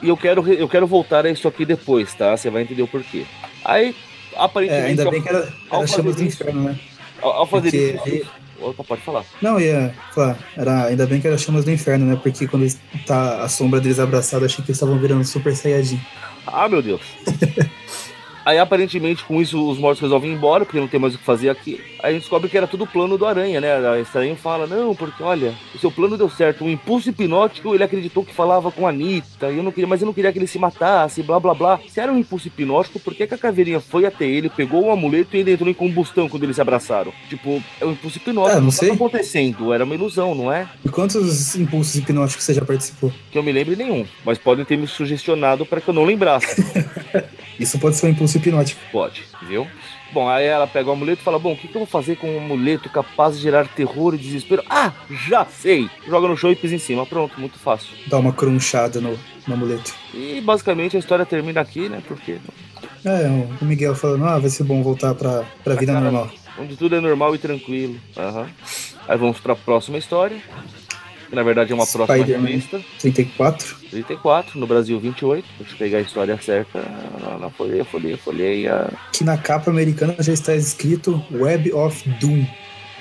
[0.02, 2.36] E eu quero, eu quero voltar a isso aqui depois, tá?
[2.36, 3.26] Você vai entender o porquê.
[3.64, 3.96] Aí,
[4.36, 4.86] aparentemente.
[4.86, 6.80] É, ainda bem que era, era chamas do inferno, né?
[7.22, 8.18] Ao, ao fazer Porque...
[8.18, 8.45] isso.
[8.60, 9.26] Opa, pode falar.
[9.42, 10.38] Não, ia falar.
[10.56, 12.20] Era, ainda bem que era chamas do inferno, né?
[12.22, 12.66] Porque quando
[13.06, 16.00] tá a sombra deles abraçada, achei que eles estavam virando super saiyajin.
[16.48, 17.02] Ah, meu Deus.
[18.46, 21.24] Aí aparentemente com isso os mortos resolvem ir embora, porque não tem mais o que
[21.24, 21.82] fazer aqui.
[22.02, 23.76] Aí a gente descobre que era tudo plano do Aranha, né?
[23.76, 26.64] A Estranho fala, não, porque olha, o seu plano deu certo.
[26.64, 30.06] O impulso hipnótico, ele acreditou que falava com a Anitta, eu não queria, mas eu
[30.06, 31.80] não queria que ele se matasse, blá blá blá.
[31.90, 34.92] Se era um impulso hipnótico, por que, que a caveirinha foi até ele, pegou o
[34.92, 37.12] amuleto e ele entrou em combustão quando eles se abraçaram?
[37.28, 38.58] Tipo, é um impulso hipnótico.
[38.58, 38.90] É, não sei.
[38.90, 39.74] O que tá acontecendo?
[39.74, 40.68] Era uma ilusão, não é?
[40.86, 43.12] E quantos impulsos hipnóticos você já participou?
[43.32, 46.64] Que eu me lembre nenhum, mas podem ter me sugestionado para que eu não lembrasse.
[47.60, 48.82] Isso pode ser um impulso hipnótico.
[48.92, 49.68] Pode, viu?
[50.14, 52.16] Bom, aí ela pega o amuleto e fala: Bom, o que, que, eu vou fazer
[52.16, 54.64] com um amuleto capaz de gerar terror e desespero?
[54.70, 54.92] Ah,
[55.28, 55.90] já sei!
[56.08, 57.06] Joga no chão e pisa em cima.
[57.06, 57.90] Pronto, muito fácil.
[58.08, 59.94] Dá uma crunchada no, no amuleto.
[60.14, 62.02] E basicamente a história termina aqui, né?
[62.08, 62.38] Porque.
[63.04, 63.28] É,
[63.62, 66.32] o Miguel falando: Ah, vai ser bom voltar pra, pra vida cara, normal.
[66.58, 68.00] Onde tudo é normal e tranquilo.
[68.16, 68.46] Uhum.
[69.08, 70.42] Aí vamos pra próxima história
[71.30, 72.82] que na verdade é uma próxima revista.
[73.00, 73.76] 34.
[73.90, 75.48] 34, no Brasil 28.
[75.60, 76.84] Deixa eu pegar a história certa
[77.40, 78.90] na, folha, folha, folheia.
[79.12, 82.46] Que na capa americana já está escrito Web of Doom.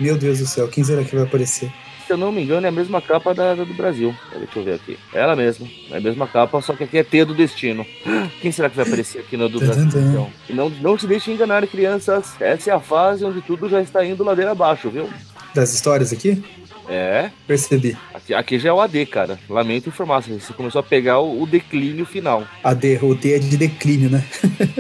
[0.00, 1.70] Meu Deus do céu, quem será que vai aparecer?
[2.06, 4.14] Se eu não me engano, é a mesma capa da, da do Brasil.
[4.36, 4.98] Deixa eu ver aqui.
[5.14, 5.66] É ela mesma.
[5.90, 7.86] É a mesma capa, só que aqui é T do Destino.
[8.42, 9.84] Quem será que vai aparecer aqui no do Brasil?
[9.84, 10.30] Então?
[10.50, 12.34] não, não se deixe enganar, crianças.
[12.38, 15.08] Essa é a fase onde tudo já está indo ladeira abaixo, viu?
[15.54, 16.42] Das histórias aqui?
[16.88, 17.30] É.
[17.46, 17.96] Percebi.
[18.12, 19.38] Aqui, aqui, já é o AD, cara.
[19.48, 20.22] Lamento informar.
[20.22, 22.46] Você começou a pegar o, o declínio final.
[22.62, 24.24] AD, o D é de declínio, né?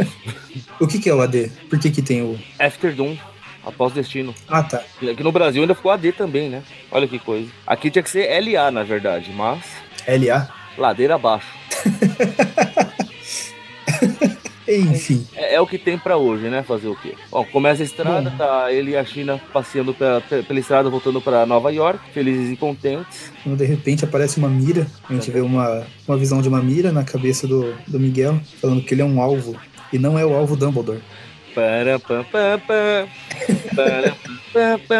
[0.80, 1.50] o que, que é o AD?
[1.68, 2.38] Por que, que tem o.
[2.58, 3.16] After Doom.
[3.66, 4.34] Após Destino.
[4.46, 4.82] Ah, tá.
[5.10, 6.62] Aqui no Brasil ainda ficou AD também, né?
[6.90, 7.48] Olha que coisa.
[7.66, 9.64] Aqui tinha que ser LA, na verdade, mas.
[10.06, 10.48] LA?
[10.76, 11.48] Ladeira abaixo.
[14.78, 15.26] Enfim.
[15.34, 16.62] É, é, o que tem para hoje, né?
[16.62, 17.14] Fazer o quê?
[17.30, 18.36] Bom, começa a estrada, Bom.
[18.36, 22.56] tá ele e a China passeando pela, pela estrada, voltando para Nova York, felizes e
[22.56, 23.32] contentes.
[23.42, 26.92] Quando de repente aparece uma mira, a gente vê uma, uma visão de uma mira
[26.92, 29.56] na cabeça do, do Miguel, falando que ele é um alvo.
[29.92, 31.00] E não é o alvo Dumbledore.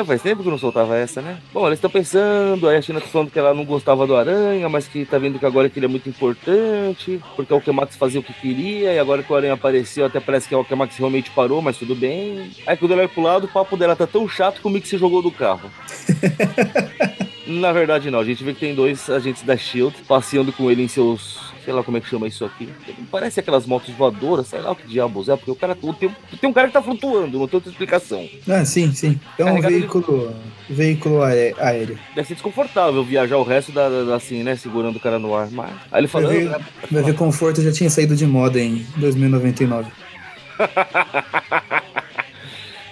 [0.07, 1.39] Faz tempo que não soltava essa, né?
[1.53, 4.69] Bom, eles estão pensando, aí a China tá falando que ela não gostava do Aranha,
[4.69, 8.21] mas que tá vendo que agora que ele é muito importante, porque o Alquemax fazia
[8.21, 11.31] o que queria, e agora que o Aranha apareceu, até parece que o Alquemax realmente
[11.31, 12.51] parou, mas tudo bem.
[12.67, 14.89] Aí quando ela é pro lado, o papo dela tá tão chato que o Mick
[14.89, 15.71] se jogou do carro.
[17.47, 18.21] Na verdade, não.
[18.21, 21.73] A gente vê que tem dois agentes da Shield passeando com ele em seus sei
[21.73, 22.69] lá como é que chama isso aqui.
[23.11, 25.93] Parece aquelas motos voadoras, sei lá o que diabos é, porque o cara tem,
[26.41, 28.29] tem um cara que tá flutuando, não tem outra explicação.
[28.49, 29.19] Ah, sim, sim.
[29.39, 30.35] É um veículo,
[30.69, 30.75] de...
[30.75, 31.99] veículo aéreo.
[32.15, 35.51] Deve ser desconfortável viajar o resto da, da, assim, né, segurando o cara no ar,
[35.51, 35.71] mas...
[35.91, 36.29] Aí ele falou...
[36.29, 39.91] Vai ver, né, conforto já tinha saído de moda em 2099.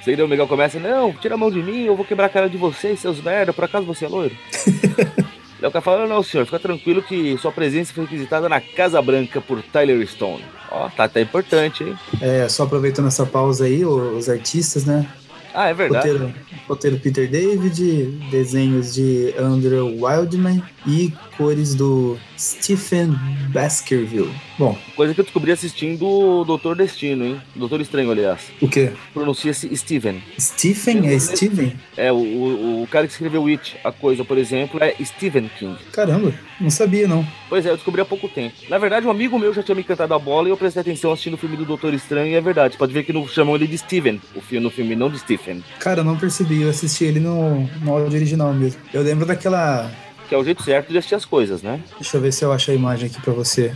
[0.02, 2.48] Seguida o Miguel começa, não, tira a mão de mim, eu vou quebrar a cara
[2.48, 4.36] de vocês, seus merda, por acaso você é loiro?
[5.62, 9.00] Daí o cara fala, não, senhor, fica tranquilo que sua presença foi requisitada na Casa
[9.00, 10.44] Branca por Tyler Stone.
[10.68, 11.96] Ó, tá até importante, hein?
[12.20, 15.06] É, só aproveitando essa pausa aí, os artistas, né?
[15.54, 16.08] Ah, é verdade.
[16.08, 16.34] Roteiro,
[16.66, 23.16] roteiro Peter David, desenhos de Andrew Wildman e cores do Stephen
[23.52, 24.34] Baskerville.
[24.62, 24.78] Bom.
[24.94, 27.42] Coisa que eu descobri assistindo o Doutor Destino, hein?
[27.56, 28.42] Doutor Estranho, aliás.
[28.60, 28.92] O quê?
[29.12, 30.22] Pronuncia-se Steven.
[30.38, 31.04] Stephen?
[31.08, 31.76] É Steven?
[31.96, 35.76] É, o, o, o, cara que escreveu It, a coisa, por exemplo, é Stephen King.
[35.90, 37.26] Caramba, não sabia não.
[37.48, 38.54] Pois é, eu descobri há pouco tempo.
[38.68, 41.10] Na verdade, um amigo meu já tinha me cantado a bola e eu prestei atenção
[41.10, 42.76] assistindo o filme do Doutor Estranho e é verdade.
[42.76, 45.64] Pode ver que não chamam ele de Steven, o filme, no filme, não de Stephen.
[45.80, 48.80] Cara, não percebi, eu assisti ele no, no áudio original mesmo.
[48.94, 49.90] Eu lembro daquela
[50.28, 51.80] que é o jeito certo de assistir as coisas, né?
[51.98, 53.74] Deixa eu ver se eu acho a imagem aqui pra você.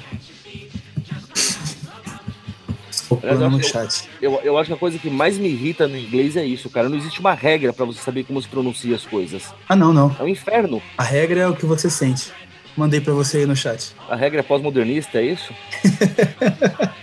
[3.31, 4.09] Eu, no chat.
[4.21, 6.89] Eu, eu, acho que a coisa que mais me irrita no inglês é isso, cara.
[6.89, 9.55] Não existe uma regra para você saber como se pronuncia as coisas.
[9.69, 10.15] Ah, não, não.
[10.19, 10.83] É um inferno.
[10.97, 12.33] A regra é o que você sente.
[12.77, 13.95] Mandei para você aí no chat.
[14.09, 15.53] A regra é pós-modernista, é isso?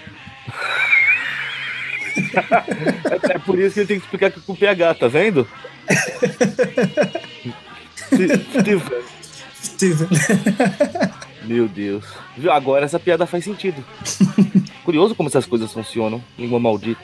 [3.32, 5.48] é, é, por isso que ele tem que explicar que com PH, tá vendo?
[8.14, 9.04] Steven.
[9.64, 10.08] Steven.
[11.46, 12.06] Meu Deus.
[12.52, 13.84] Agora essa piada faz sentido.
[14.84, 16.24] Curioso como essas coisas funcionam.
[16.38, 17.02] Língua maldita.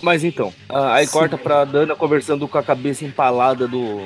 [0.00, 1.12] Mas então, aí Sim.
[1.12, 4.00] corta pra Dana conversando com a cabeça empalada do.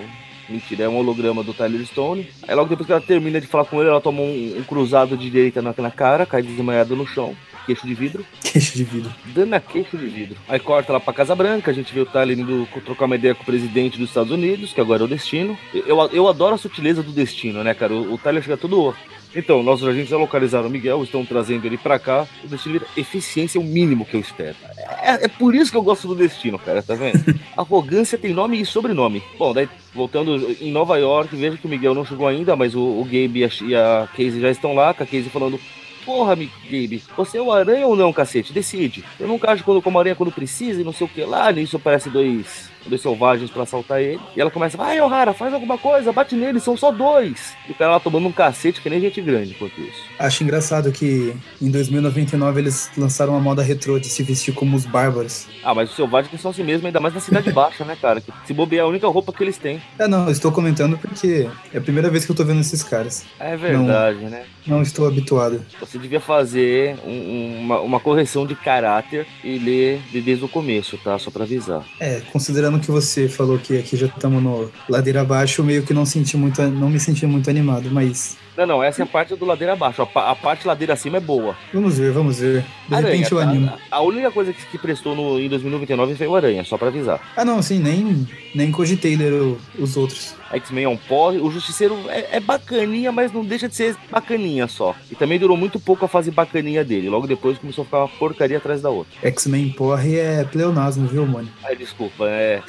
[0.49, 2.29] Mentira, é um holograma do Tyler Stone.
[2.47, 5.17] Aí logo depois que ela termina de falar com ele, ela toma um, um cruzado
[5.17, 7.35] de direita na, na cara, cai desmaiada no chão
[7.67, 8.25] queixo de vidro.
[8.41, 9.13] Queixo de vidro.
[9.27, 10.37] Dana queixo de vidro.
[10.49, 13.35] Aí corta lá pra Casa Branca, a gente vê o Tyler indo trocar uma ideia
[13.35, 15.59] com o presidente dos Estados Unidos, que agora é o Destino.
[15.75, 17.93] Eu, eu adoro a sutileza do Destino, né, cara?
[17.93, 18.95] O, o Tyler chega todo
[19.37, 22.27] então, nossos agentes já localizaram o Miguel, estão trazendo ele para cá.
[22.43, 24.57] O destino vira eficiência é o mínimo que eu espero.
[25.03, 27.23] É, é, por isso que eu gosto do destino, cara, tá vendo?
[27.55, 29.23] Arrogância tem nome e sobrenome.
[29.39, 32.81] Bom, daí voltando em Nova York, veja que o Miguel não chegou ainda, mas o,
[32.81, 35.61] o Gabe e a, e a Casey já estão lá, com a Casey falando
[36.07, 38.53] porra, Gabe, você é o aranha ou não, cacete?
[38.53, 39.05] Decide.
[39.21, 41.53] Eu nunca acho quando, como aranha quando precisa e não sei o que lá.
[41.53, 44.21] Nisso aparece dois dois selvagens para assaltar ele.
[44.35, 47.55] E ela começa, vai, O'Hara, faz alguma coisa, bate nele, são só dois.
[47.69, 50.01] E o cara lá tomando um cacete que nem gente grande enquanto isso.
[50.19, 54.87] Acho engraçado que em 2099 eles lançaram uma moda retrô de se vestir como os
[54.87, 55.47] bárbaros.
[55.63, 58.23] Ah, mas os selvagens são assim mesmo, ainda mais na cidade baixa, né, cara?
[58.45, 59.81] Se bobear é a única roupa que eles têm.
[59.99, 62.83] É, não, eu estou comentando porque é a primeira vez que eu tô vendo esses
[62.83, 63.25] caras.
[63.39, 64.45] É verdade, não, né?
[64.67, 65.65] Não estou habituado.
[65.79, 71.19] Você devia fazer um, uma, uma correção de caráter e ler desde o começo, tá?
[71.19, 71.85] Só pra avisar.
[72.01, 76.07] É, considerando que você falou que aqui já estamos no ladeira abaixo, meio que não
[76.07, 79.45] senti muito, não me senti muito animado, mas não, não, essa é a parte do
[79.45, 80.03] ladeira abaixo.
[80.03, 81.57] A, a parte ladeira acima é boa.
[81.73, 82.65] Vamos ver, vamos ver.
[82.89, 83.73] De Aranha, repente eu animo.
[83.91, 86.89] A, a, única coisa que, que prestou no, em 2099 foi o Aranha, só pra
[86.89, 87.21] avisar.
[87.37, 90.35] Ah, não, assim, nem, nem cogitei ler o, os outros.
[90.53, 91.39] X-Men é um porre.
[91.39, 94.95] O Justiceiro é, é, bacaninha, mas não deixa de ser bacaninha só.
[95.11, 97.09] E também durou muito pouco a fase bacaninha dele.
[97.09, 99.13] Logo depois começou a ficar uma porcaria atrás da outra.
[99.23, 101.49] X-Men porre é pleonasmo, viu, mano?
[101.65, 102.63] Ai, desculpa, é.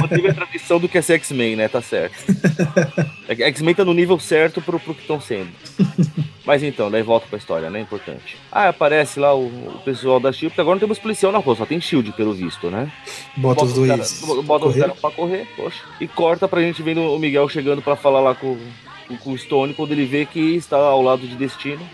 [0.00, 1.68] Manteve a tradição do que é ser X-Men, né?
[1.68, 2.14] Tá certo.
[3.28, 5.50] X-Men tá no nível certo pro, pro estão sendo.
[6.44, 7.80] Mas então, daí volta pra história, né?
[7.80, 8.36] Importante.
[8.50, 11.64] Ah, aparece lá o, o pessoal da Shield, agora não temos policial na rua, só
[11.64, 12.90] tem Shield, pelo visto, né?
[13.36, 14.20] Bota, bota os dois.
[14.20, 15.84] Cara, bota os caras pra correr, poxa.
[16.00, 18.58] E corta pra gente vendo o Miguel chegando pra falar lá com,
[19.06, 21.88] com, com o Stone quando ele vê que está ao lado de Destino.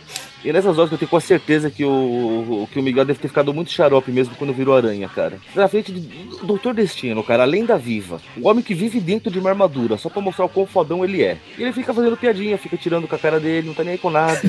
[0.44, 3.28] E nessas horas que eu tenho com certeza que o, que o Miguel deve ter
[3.28, 5.38] ficado muito xarope mesmo quando virou aranha, cara.
[5.54, 6.00] Na frente de
[6.44, 8.20] Doutor Destino, cara, além da viva.
[8.36, 11.22] O homem que vive dentro de uma armadura, só pra mostrar o quão fodão ele
[11.22, 11.38] é.
[11.56, 13.98] E ele fica fazendo piadinha, fica tirando com a cara dele, não tá nem aí
[13.98, 14.40] com nada.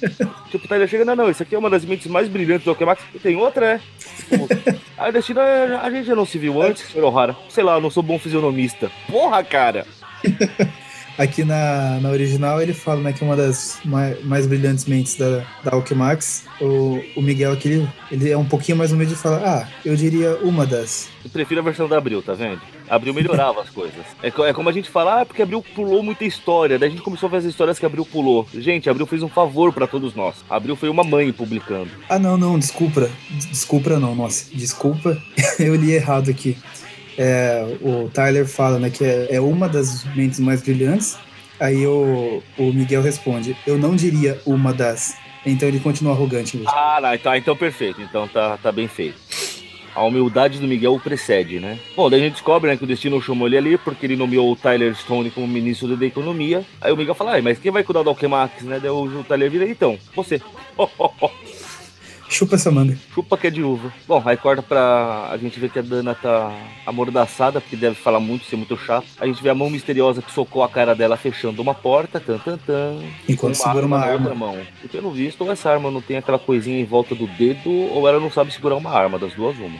[0.50, 2.70] tipo, tá, ele chega, não, não, isso aqui é uma das mentes mais brilhantes do
[2.70, 3.02] Alquemax.
[3.14, 3.80] E tem outra, é.
[4.24, 4.48] Tipo,
[4.96, 7.36] a Destino, a gente já não se viu antes, foi rara.
[7.48, 8.90] Sei lá, eu não sou bom fisionomista.
[9.10, 9.86] Porra, cara!
[11.16, 15.16] Aqui na, na original ele fala né, que é uma das mais, mais brilhantes mentes
[15.16, 16.44] da, da Alquemax.
[16.60, 19.94] O, o Miguel aqui, ele, ele é um pouquinho mais humilde de falar, ah, eu
[19.94, 21.08] diria uma das.
[21.24, 22.60] Eu prefiro a versão da Abril, tá vendo?
[22.88, 24.04] Abril melhorava as coisas.
[24.22, 26.78] É, é como a gente fala, ah, porque Abril pulou muita história.
[26.78, 28.46] Daí a gente começou a ver as histórias que Abril pulou.
[28.52, 30.36] Gente, Abril fez um favor para todos nós.
[30.50, 31.90] Abril foi uma mãe publicando.
[32.08, 33.08] Ah, não, não, desculpa.
[33.30, 34.46] Desculpa não, nossa.
[34.52, 35.16] Desculpa,
[35.58, 36.56] eu li errado aqui
[37.18, 41.16] é, o Tyler fala né, que é, é, uma das mentes mais brilhantes.
[41.60, 45.16] Aí o, o Miguel responde: Eu não diria uma das.
[45.46, 46.56] Então ele continua arrogante.
[46.56, 46.70] Mesmo.
[46.72, 48.00] Ah, não, então, então perfeito.
[48.00, 49.18] Então tá, tá bem feito.
[49.94, 51.78] A humildade do Miguel o precede, né?
[51.94, 54.50] Bom, daí a gente descobre né, que o destino chamou ele ali porque ele nomeou
[54.50, 56.64] o Tyler Stone como ministro da Economia.
[56.80, 58.80] Aí o Miguel fala, mas quem vai cuidar do Alquemax, né?
[58.80, 60.42] Daí o Tyler vira, então, você.
[62.28, 62.96] Chupa essa manga.
[63.12, 63.92] Chupa que é de uva.
[64.06, 65.28] Bom, aí corta pra.
[65.30, 66.52] A gente vê que a Dana tá
[66.86, 69.06] amordaçada, porque deve falar muito, ser muito chato.
[69.20, 72.38] A gente vê a mão misteriosa que socou a cara dela fechando uma porta, tan
[72.38, 72.98] tan tan.
[73.28, 74.14] Enquanto segura uma arma.
[74.14, 74.58] Outra mão.
[74.82, 78.08] E pelo visto, ou essa arma não tem aquela coisinha em volta do dedo, ou
[78.08, 79.78] ela não sabe segurar uma arma, das duas uma.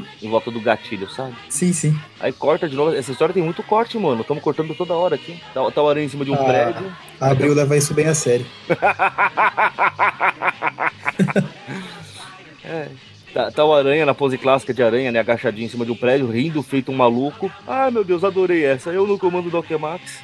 [0.22, 1.34] em volta do gatilho, sabe?
[1.48, 1.98] Sim, sim.
[2.18, 2.94] Aí corta de novo.
[2.94, 4.20] Essa história tem muito corte, mano.
[4.20, 5.40] Estamos cortando toda hora aqui.
[5.54, 6.92] Tá, tá o aranha em cima de um ah, prédio.
[7.20, 8.46] A Abril leva isso bem a sério.
[12.64, 12.88] é.
[13.32, 15.20] Tá, tá, o Aranha na pose clássica de Aranha, né?
[15.20, 17.50] Agachadinho em cima de um prédio, rindo, feito um maluco.
[17.66, 18.90] Ai meu Deus, adorei essa.
[18.90, 20.20] Eu no comando do Okemax.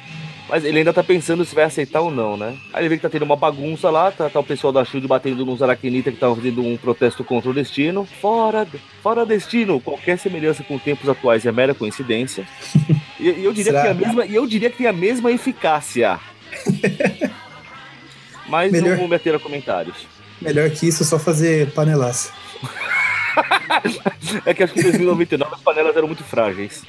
[0.49, 2.57] Mas ele ainda tá pensando se vai aceitar ou não, né?
[2.73, 5.07] Aí ele vê que tá tendo uma bagunça lá, tá, tá o pessoal da Shield
[5.07, 8.07] batendo nos aracnitas que estavam fazendo um protesto contra o destino.
[8.21, 8.65] Fora,
[9.03, 9.81] fora destino!
[9.81, 12.45] Qualquer semelhança com tempos atuais é mera coincidência.
[13.19, 13.81] E, e eu diria Será?
[13.81, 16.19] que a mesma, e eu diria que tem a mesma eficácia.
[18.47, 18.91] Mas Melhor...
[18.91, 20.07] não vou meter a comentários.
[20.39, 22.31] Melhor que isso, só fazer panelaço.
[24.45, 26.83] é que acho que em 2099 as panelas eram muito frágeis.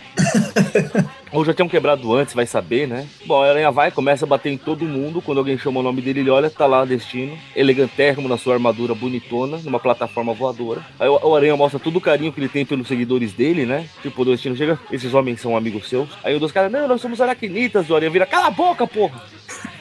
[1.32, 3.06] Ou já tinham quebrado antes, vai saber, né?
[3.26, 5.20] Bom, a aranha vai, começa a bater em todo mundo.
[5.20, 8.94] Quando alguém chama o nome dele, ele olha, tá lá Destino, elegantérrimo na sua armadura
[8.94, 10.80] bonitona, numa plataforma voadora.
[10.98, 13.88] Aí o, o aranha mostra todo o carinho que ele tem pelos seguidores dele, né?
[14.02, 16.08] Tipo, o Destino chega, esses homens são amigos seus.
[16.24, 17.90] Aí o dos caras, não, nós somos aracnitas.
[17.90, 19.22] O aranha vira, cala a boca, porra!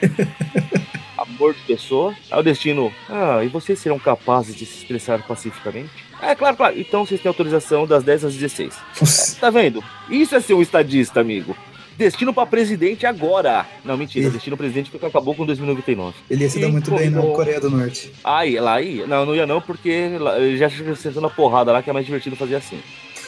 [1.16, 2.14] Amor de pessoa.
[2.30, 6.07] Aí o Destino, ah, e vocês serão capazes de se expressar pacificamente?
[6.22, 6.78] É, claro, claro.
[6.78, 8.74] Então vocês têm autorização das 10 às 16.
[8.76, 9.82] É, tá vendo?
[10.10, 11.56] Isso é ser um estadista, amigo.
[11.98, 13.66] Destino pra presidente agora.
[13.84, 14.30] Não, mentira.
[14.30, 16.14] Destino presidente porque acabou com 2099.
[16.30, 18.12] Ele ia se dar muito bem na Coreia do Norte.
[18.22, 19.04] Aí, lá ia.
[19.04, 20.12] Não, não ia não, porque
[20.56, 22.78] já sentando a porrada lá que é mais divertido fazer assim.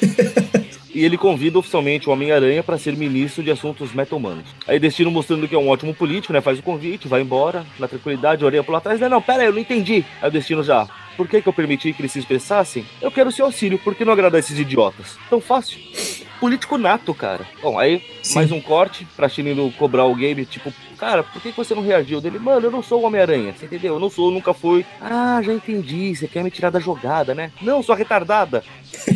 [0.95, 4.45] e ele convida oficialmente o Homem-Aranha para ser ministro de assuntos meta-humanos.
[4.69, 6.41] Aí Destino mostrando que é um ótimo político, né?
[6.41, 9.01] Faz o convite, vai embora, na tranquilidade, orelha por lá atrás.
[9.01, 10.05] Não, não, pera aí, eu não entendi.
[10.23, 10.89] Aí o Destino já.
[11.21, 12.83] Por que, que eu permiti que eles se expressassem?
[12.99, 15.19] Eu quero seu auxílio, por que não agradar esses idiotas?
[15.29, 15.79] Tão fácil.
[16.41, 17.47] Político nato, cara.
[17.61, 18.37] Bom, aí Sim.
[18.37, 21.83] mais um corte pra Chino cobrar o game, tipo, cara, por que, que você não
[21.83, 22.23] reagiu?
[22.23, 23.97] Dele, mano, eu não sou o Homem-Aranha, você entendeu?
[23.97, 24.83] Eu não sou, nunca fui.
[24.99, 27.53] Ah, já entendi, você quer me tirar da jogada, né?
[27.61, 28.65] Não, sua retardada.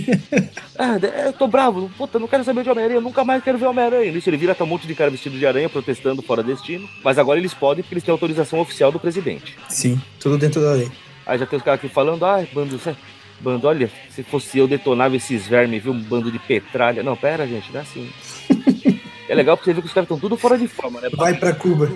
[0.78, 4.12] ah, eu tô bravo, puta, não quero saber de Homem-Aranha, nunca mais quero ver Homem-Aranha.
[4.12, 7.18] Nisso ele vira tá um monte de cara vestido de aranha protestando fora destino, mas
[7.18, 9.56] agora eles podem porque eles têm autorização oficial do presidente.
[9.70, 10.92] Sim, tudo dentro da lei.
[11.26, 12.80] Aí já tem os caras aqui falando, ah, bando,
[13.40, 15.92] bando, olha, se fosse eu detonava esses vermes, viu?
[15.92, 17.02] Um bando de petralha.
[17.02, 18.10] Não, pera, gente, não é assim.
[19.28, 21.08] é legal porque você vê que os caras estão tudo fora de forma, né?
[21.16, 21.90] Vai pra Cuba.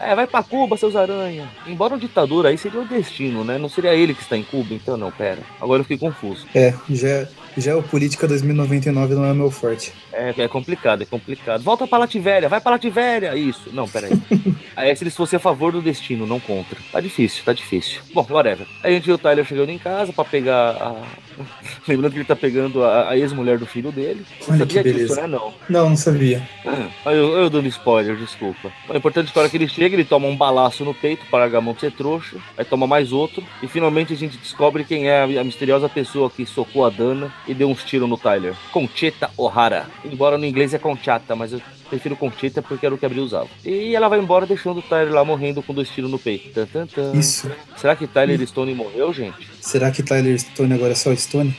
[0.00, 1.48] É, vai pra Cuba, seus aranha.
[1.66, 3.58] Embora um ditador aí seria o destino, né?
[3.58, 5.40] Não seria ele que está em Cuba, então não, pera.
[5.60, 6.46] Agora eu fiquei confuso.
[6.54, 9.92] É, já, já o Política 2099 não é meu forte.
[10.12, 11.62] É, é complicado, é complicado.
[11.62, 13.36] Volta pra Lativéria, vai pra Lativéria.
[13.36, 13.70] Isso.
[13.72, 14.20] Não, pera aí.
[14.76, 16.78] aí se eles fossem a favor do destino, não contra.
[16.90, 18.00] Tá difícil, tá difícil.
[18.12, 18.66] Bom, whatever.
[18.82, 21.02] Aí a gente viu o Tyler chegando em casa pra pegar a.
[21.86, 24.24] Lembrando que ele tá pegando a, a ex-mulher do filho dele.
[24.48, 25.26] Não sabia disso, né?
[25.26, 25.54] Não.
[25.68, 26.48] Não, não sabia.
[26.66, 28.72] Ah, eu, eu dando spoiler, desculpa.
[28.88, 31.74] O importante é que ele chega, ele toma um balaço no peito para a mão
[31.74, 32.36] de ser trouxa.
[32.56, 33.44] Aí toma mais outro.
[33.62, 37.32] E finalmente a gente descobre quem é a, a misteriosa pessoa que socou a Dana
[37.46, 38.54] e deu uns tiros no Tyler.
[38.72, 39.86] Concheta O'Hara.
[40.04, 41.60] Embora no inglês é Conchata, mas eu
[41.94, 43.48] prefiro Concheta porque era o que Abril usava.
[43.64, 46.50] E ela vai embora deixando o Tyler lá morrendo com dois tiros no peito.
[46.50, 47.12] Tan, tan, tan.
[47.16, 47.50] Isso.
[47.76, 48.46] Será que Tyler hum.
[48.46, 49.48] Stone morreu, gente?
[49.60, 51.54] Será que Tyler Stone agora é só Stone?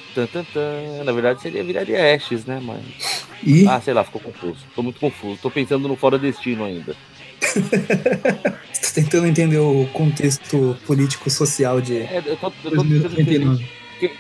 [1.05, 3.25] Na verdade seria viraria Ashes, né, mas...
[3.43, 3.67] E?
[3.67, 4.65] Ah, sei lá, ficou confuso.
[4.75, 5.39] Tô muito confuso.
[5.41, 6.95] Tô pensando no Fora Destino ainda.
[8.85, 13.65] Tá tentando entender o contexto político-social de é, eu tô, eu tô 2099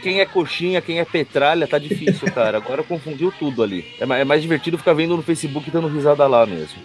[0.01, 2.57] quem é coxinha, quem é petralha, tá difícil, cara.
[2.57, 3.85] Agora confundiu tudo ali.
[3.99, 6.79] É, é mais divertido ficar vendo no Facebook dando risada lá mesmo.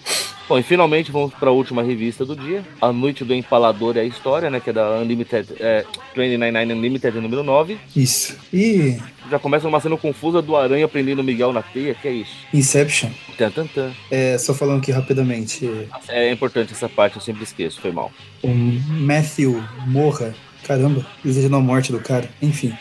[0.51, 4.01] Bom, e finalmente vamos para a última revista do dia, A Noite do Empalador e
[4.01, 4.59] a História, né?
[4.59, 7.79] Que é da Unlimited, é, 299 Unlimited número 9.
[7.95, 8.37] Isso.
[8.53, 8.99] E.
[9.31, 12.35] Já começa uma cena confusa do Aranha prendendo o Miguel na teia, que é isso?
[12.53, 13.11] Inception.
[13.39, 13.93] Tan.
[14.11, 15.71] É, só falando aqui rapidamente.
[16.09, 18.11] É importante essa parte, eu sempre esqueço, foi mal.
[18.43, 20.35] O Matthew Morra
[20.71, 22.31] Caramba, desejando a morte do cara.
[22.41, 22.73] Enfim.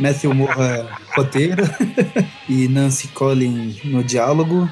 [0.00, 1.62] Matthew Morra roteiro
[2.48, 4.66] e Nancy Collin no diálogo,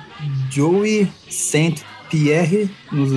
[0.51, 3.11] Joey Saint Pierre nos,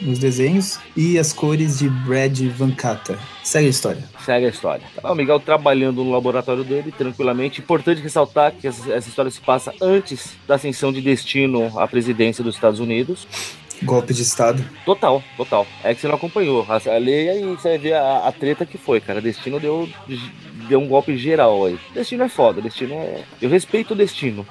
[0.00, 3.18] nos, desenhos e as cores de Brad Van Cata.
[3.42, 4.04] Segue a história.
[4.24, 4.86] Segue a história.
[5.00, 7.60] Tá o Miguel trabalhando no laboratório dele tranquilamente.
[7.60, 12.42] Importante ressaltar que essa, essa história se passa antes da ascensão de destino à presidência
[12.42, 13.28] dos Estados Unidos.
[13.84, 14.64] Golpe de Estado.
[14.84, 15.66] Total, total.
[15.82, 16.66] É que você não acompanhou.
[16.68, 19.20] A lei aí você vai ver a, a treta que foi, cara.
[19.20, 19.88] Destino deu,
[20.68, 21.78] deu um golpe geral aí.
[21.92, 23.24] Destino é foda, Destino é.
[23.40, 24.46] Eu respeito o Destino.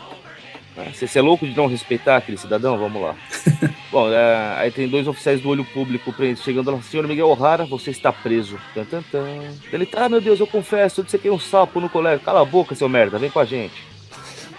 [0.92, 2.78] Você, você é louco de não respeitar aquele cidadão?
[2.78, 3.16] Vamos lá.
[3.92, 6.82] Bom, é, aí tem dois oficiais do olho público chegando lá.
[6.82, 8.58] Senhor Miguel O'Hara, você está preso.
[8.74, 9.28] Tan, tan, tan.
[9.72, 12.26] Ele tá, ah, meu Deus, eu confesso, eu disse que é um sapo no colégio.
[12.26, 13.93] Cala a boca, seu merda, vem com a gente.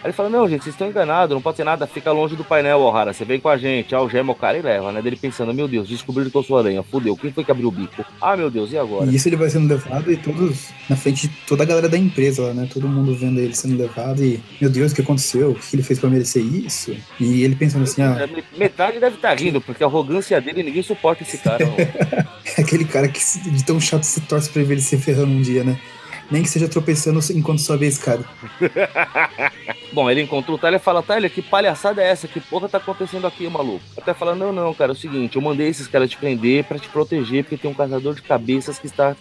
[0.04, 2.44] Aí ele fala, não, gente, vocês estão enganados, não pode ser nada, fica longe do
[2.44, 5.00] painel, O'Hara, você vem com a gente, algema o cara e leva, né?
[5.00, 7.70] Dele pensando, meu Deus, descobriram que eu sou aranha, fudeu, quem foi que abriu o
[7.70, 8.04] bico?
[8.20, 9.10] Ah, meu Deus, e agora?
[9.10, 11.96] E isso ele vai sendo levado e todos, na frente de toda a galera da
[11.96, 12.68] empresa lá, né?
[12.70, 15.52] Todo mundo vendo ele sendo levado e, meu Deus, o que aconteceu?
[15.52, 16.94] O que ele fez pra merecer isso?
[17.18, 18.28] E ele pensando assim, ah...
[18.58, 21.64] Metade deve estar tá rindo, porque a arrogância dele, ninguém suporta esse cara.
[21.64, 25.40] é aquele cara que de tão chato se torce pra ver ele se ferrando um
[25.40, 25.80] dia, né?
[26.30, 28.24] Nem que seja tropeçando enquanto sobe a escada.
[29.92, 32.26] Bom, ele encontrou o Tyler e fala: Tyler, que palhaçada é essa?
[32.26, 33.84] Que porra tá acontecendo aqui, maluco?
[33.96, 36.78] Até fala: Não, não, cara, é o seguinte, eu mandei esses caras te prender para
[36.78, 39.16] te proteger, porque tem um caçador de cabeças que está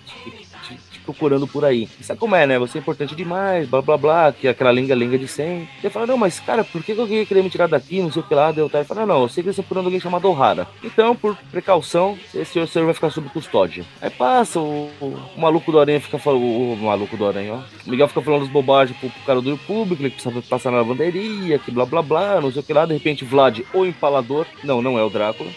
[1.04, 1.88] procurando por aí.
[2.02, 2.60] Sabe como é, né?
[2.60, 5.70] Você é importante demais, blá blá blá, que é aquela linga-linga de sempre.
[5.82, 8.02] Ele fala, não, mas cara, por que, alguém ia querer me tirar daqui?
[8.02, 8.52] Não sei o que lá.
[8.52, 8.80] Deu, tá?
[8.80, 10.68] Ele fala, não, eu sei que você está procurando alguém chamado O'Hara.
[10.84, 13.86] Então, por precaução, esse senhor vai ficar sob custódia.
[14.02, 16.44] Aí passa, o, o, maluco do Aranha fica falando.
[16.44, 17.58] O, maluco do Aranha, ó.
[17.86, 20.78] O Miguel fica falando as bobagens pro, pro cara do público, ele precisa passar na
[20.78, 22.86] lavanderia, que blá blá blá, não sei o que lá.
[22.86, 24.46] De repente, Vlad, o empalador.
[24.64, 25.50] Não, não é o Drácula.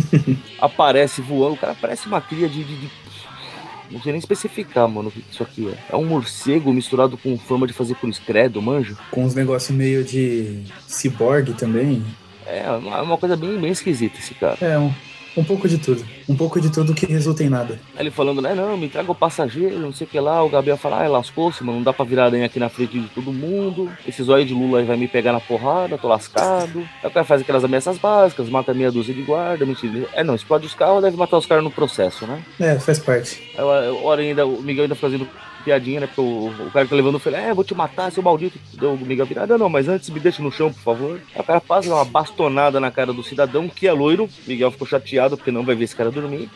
[0.60, 1.54] aparece voando.
[1.54, 2.90] O cara parece uma cria de, de, de
[3.90, 5.94] não sei nem especificar, mano, o que isso aqui é.
[5.94, 8.96] É um morcego misturado com forma de fazer cruz credo, manjo?
[9.10, 12.04] Com uns negócios meio de ciborgue também.
[12.46, 14.58] É, é uma coisa bem, bem esquisita esse cara.
[14.60, 14.92] É, um,
[15.36, 16.04] um pouco de tudo.
[16.28, 17.78] Um pouco de tudo que resulta em nada.
[17.98, 20.42] Ele falando, né, não, me traga o passageiro, não sei o que lá.
[20.42, 23.08] O Gabriel fala, ah, lascou-se, mano, não dá pra virar aranha aqui na frente de
[23.08, 23.90] todo mundo.
[24.06, 26.80] Esse zóio de Lula aí vai me pegar na porrada, tô lascado.
[27.02, 30.06] Aí o cara faz aquelas ameaças básicas, mata meia dúzia de guarda, mentira.
[30.12, 32.42] É, não, explode os carros, deve matar os caras no processo, né?
[32.58, 33.42] É, faz parte.
[33.56, 35.28] Aí o, ainda, o Miguel ainda fazendo
[35.60, 36.06] piadinha, né?
[36.06, 38.58] Porque o, o cara tá levando o filho, é, vou te matar, seu maldito.
[38.74, 41.20] Deu o Miguel virada, não, mas antes me deixa no chão, por favor.
[41.34, 44.28] Aí o cara passa uma bastonada na cara do cidadão, que é loiro.
[44.46, 46.48] Miguel ficou chateado porque não vai ver esse cara dormir.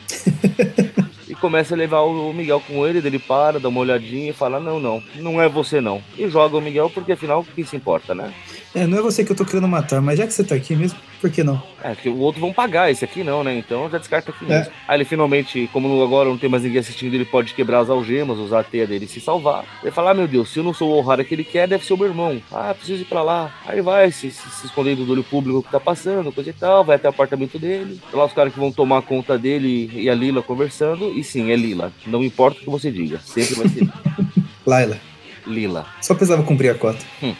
[1.28, 4.60] e começa a levar o Miguel com ele, ele para, dá uma olhadinha e fala:
[4.60, 6.02] Não, não, não é você não.
[6.16, 8.32] E joga o Miguel porque afinal, quem se importa, né?
[8.74, 10.74] É, não é você que eu tô querendo matar, mas já que você tá aqui
[10.74, 11.62] mesmo, por que não?
[11.82, 13.56] É, que o outro vão pagar, esse aqui não, né?
[13.56, 14.58] Então já descarta aqui é.
[14.58, 14.72] mesmo.
[14.86, 18.36] Aí ele finalmente, como agora não tem mais ninguém assistindo, ele pode quebrar as algemas,
[18.36, 19.64] usar a teia dele e se salvar.
[19.82, 21.82] Ele fala: ah, meu Deus, se eu não sou o O'Hara que ele quer, deve
[21.82, 22.42] ser o meu irmão.
[22.52, 23.54] Ah, preciso ir pra lá.
[23.64, 26.84] Aí vai, se, se, se escondendo do olho público que tá passando, coisa e tal,
[26.84, 27.98] vai até o apartamento dele.
[28.12, 31.10] Lá os caras que vão tomar conta dele e a Lila conversando.
[31.18, 31.90] E sim, é Lila.
[32.06, 33.88] Não importa o que você diga, sempre vai ser.
[34.66, 35.00] Laila.
[35.46, 35.86] Lila.
[36.02, 37.02] Só precisava cumprir a cota.
[37.22, 37.34] Hum.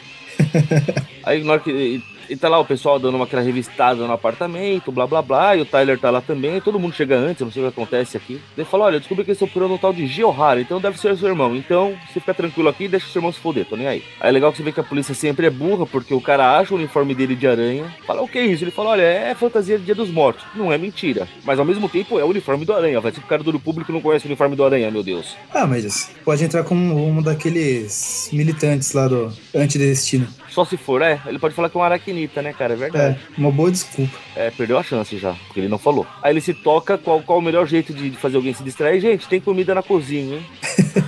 [1.22, 4.92] Aí na hora que e tá lá o pessoal dando uma aquela revistada no apartamento,
[4.92, 7.62] blá blá blá, e o Tyler tá lá também, todo mundo chega antes, não sei
[7.62, 8.40] o que acontece aqui.
[8.56, 10.98] Ele fala: Olha, eu descobri que eles estão procurando um tal de Geohara, então deve
[10.98, 11.54] ser seu irmão.
[11.56, 14.02] Então, você fica tranquilo aqui e deixa seu irmão se foder, tô nem aí.
[14.20, 16.58] Aí é legal que você vê que a polícia sempre é burra, porque o cara
[16.58, 17.92] acha o uniforme dele de aranha.
[18.06, 18.64] Fala: O que é isso?
[18.64, 20.44] Ele fala: Olha, é fantasia de Dia dos Mortos.
[20.54, 21.28] Não é mentira.
[21.44, 23.00] Mas ao mesmo tempo é o uniforme do aranha.
[23.00, 25.36] Vai ser que o cara do público não conhece o uniforme do aranha, meu Deus.
[25.52, 30.26] Ah, mas pode entrar como um daqueles militantes lá do antidestino.
[30.54, 31.20] Só se for, é.
[31.26, 31.82] Ele pode falar que é um
[32.14, 32.74] aracnita, né, cara?
[32.74, 33.18] É verdade.
[33.18, 34.16] É, uma boa desculpa.
[34.36, 36.06] É, perdeu a chance já, porque ele não falou.
[36.22, 39.00] Aí ele se toca qual, qual o melhor jeito de fazer alguém se distrair.
[39.00, 40.46] Gente, tem comida na cozinha, hein?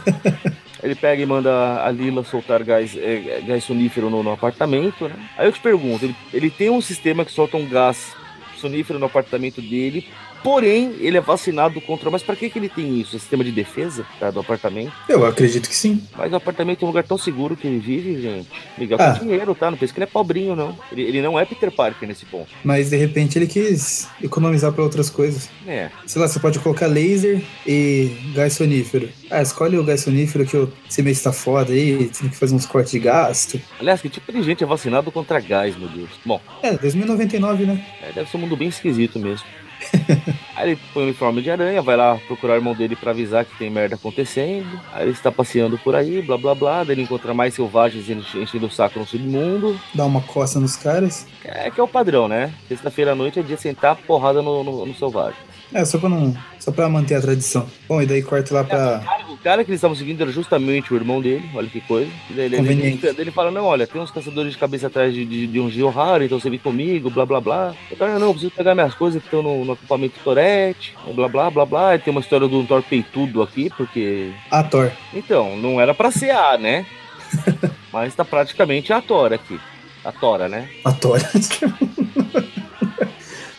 [0.82, 5.14] ele pega e manda a Lila soltar gás, é, gás sonífero no, no, apartamento, né?
[5.38, 8.14] Aí eu te pergunto, ele, ele tem um sistema que solta um gás
[8.56, 10.06] sonífero no apartamento dele
[10.42, 12.10] Porém, ele é vacinado contra.
[12.10, 13.18] Mas para que, que ele tem isso?
[13.18, 14.92] Sistema de defesa tá, do apartamento?
[15.08, 16.02] Eu acredito que sim.
[16.16, 18.48] Mas o apartamento é um lugar tão seguro que ele vive, gente.
[18.78, 19.12] Miguel ah.
[19.12, 19.70] tem dinheiro, tá?
[19.70, 20.76] Não pensa que ele é pobrinho, não.
[20.92, 22.48] Ele, ele, não é Peter Parker nesse ponto.
[22.64, 25.48] Mas de repente ele quis economizar para outras coisas.
[25.66, 25.90] É.
[26.06, 29.08] Sei lá, você pode colocar laser e gás sonífero.
[29.30, 32.66] Ah, escolhe o gás sonífero que esse mês tá foda aí, tem que fazer uns
[32.66, 33.60] cortes de gasto.
[33.80, 36.10] Aliás, que tipo de gente é vacinado contra gás, meu Deus?
[36.24, 36.40] Bom.
[36.62, 37.84] É, 2099, né?
[38.02, 39.46] É, deve ser um mundo bem esquisito mesmo.
[40.56, 43.44] Aí ele põe o uniforme de aranha, vai lá procurar o irmão dele para avisar
[43.44, 44.80] que tem merda acontecendo.
[44.92, 46.82] Aí ele está passeando por aí, blá blá blá.
[46.82, 49.78] Daí ele encontra mais selvagens enchendo o saco no submundo.
[49.94, 51.26] Dá uma coça nos caras.
[51.44, 52.52] É que é o padrão, né?
[52.68, 55.38] Sexta-feira à noite é dia de sentar porrada no, no, no selvagem.
[55.72, 57.68] É, só pra, não, só pra manter a tradição.
[57.88, 59.02] Bom, e daí corta lá pra.
[59.28, 62.10] O cara que eles estavam seguindo era justamente o irmão dele, olha que coisa.
[62.30, 65.60] Ele, ele, ele, fala: Não, olha, tem uns caçadores de cabeça atrás de, de, de
[65.60, 67.74] um Gio raro, então você vem comigo, blá blá blá.
[67.90, 71.28] Eu falo, não, eu preciso pegar minhas coisas que estão no, no acampamento Torete, blá
[71.28, 71.94] blá blá blá.
[71.94, 74.32] E tem uma história do Thor peitudo aqui, porque.
[74.50, 74.90] A Thor.
[75.12, 76.86] Então, não era pra ser A, né?
[77.92, 79.58] Mas tá praticamente a Thor aqui.
[80.04, 80.68] A Tora, né?
[80.84, 81.28] A Tora.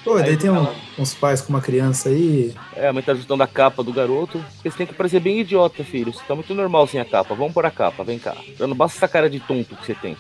[0.07, 0.65] Pô, daí tem um,
[0.97, 2.55] uns pais com uma criança aí.
[2.73, 4.41] É, a mãe tá ajustando a capa do garoto.
[4.63, 6.13] Você tem que parecer bem idiota, filho.
[6.13, 7.35] Você tá muito normal sem a capa.
[7.35, 8.33] Vamos pôr a capa, vem cá.
[8.57, 10.15] Não basta essa cara de tonto que você tem.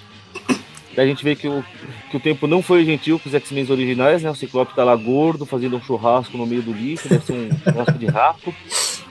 [0.93, 1.63] Daí a gente vê que o,
[2.11, 4.29] que o tempo não foi gentil com os X-Men originais, né?
[4.29, 7.49] O Ciclope tá lá gordo, fazendo um churrasco no meio do lixo, deve ser um
[7.63, 8.53] churrasco de rato.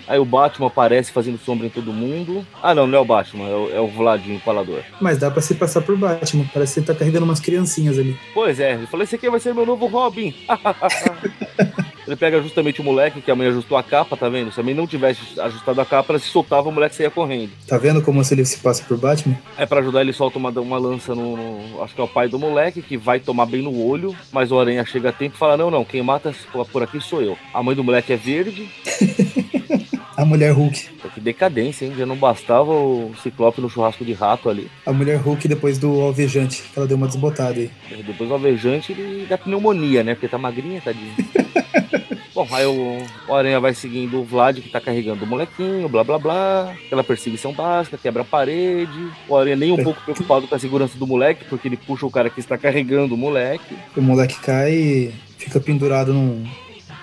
[0.07, 2.47] Aí o Batman aparece fazendo sombra em todo mundo.
[2.63, 4.83] Ah, não, não é o Batman, é o, é o Vladinho, Palador.
[5.01, 6.45] Mas dá pra se passar por Batman.
[6.53, 8.19] Parece que ele tá carregando umas criancinhas ali.
[8.33, 10.35] Pois é, ele falou: esse aqui vai ser meu novo Robin.
[12.07, 14.53] Ele pega justamente o moleque que a mãe ajustou a capa, tá vendo?
[14.53, 17.51] Se a mãe não tivesse ajustado a capa, ela se soltava, o moleque saía correndo.
[17.67, 19.37] Tá vendo como se ele se passa por Batman?
[19.59, 22.29] É, pra ajudar, ele solta uma, uma lança no, no, Acho que é o pai
[22.29, 25.39] do moleque, que vai tomar bem no olho, mas o aranha chega a tempo e
[25.39, 26.33] fala: Não, não, quem mata
[26.71, 27.37] por aqui sou eu.
[27.53, 28.71] A mãe do moleque é verde.
[30.17, 30.89] A mulher Hulk.
[31.15, 31.93] Que decadência, hein?
[31.97, 34.71] Já não bastava o Ciclope no churrasco de rato ali.
[34.87, 37.71] A mulher Hulk depois do alvejante, que ela deu uma desbotada aí.
[38.05, 40.15] Depois do alvejante ele dá pneumonia, né?
[40.15, 41.15] Porque tá magrinha, tadinho.
[42.35, 42.99] Bom, aí o,
[43.29, 46.75] o Aranha vai seguindo o Vlad, que tá carregando o molequinho, blá blá blá.
[46.87, 49.11] Aquela perseguição básica, quebra a parede.
[49.29, 52.11] O Aranha nem um pouco preocupado com a segurança do moleque, porque ele puxa o
[52.11, 53.77] cara que está carregando o moleque.
[53.97, 56.45] O moleque cai e fica pendurado num,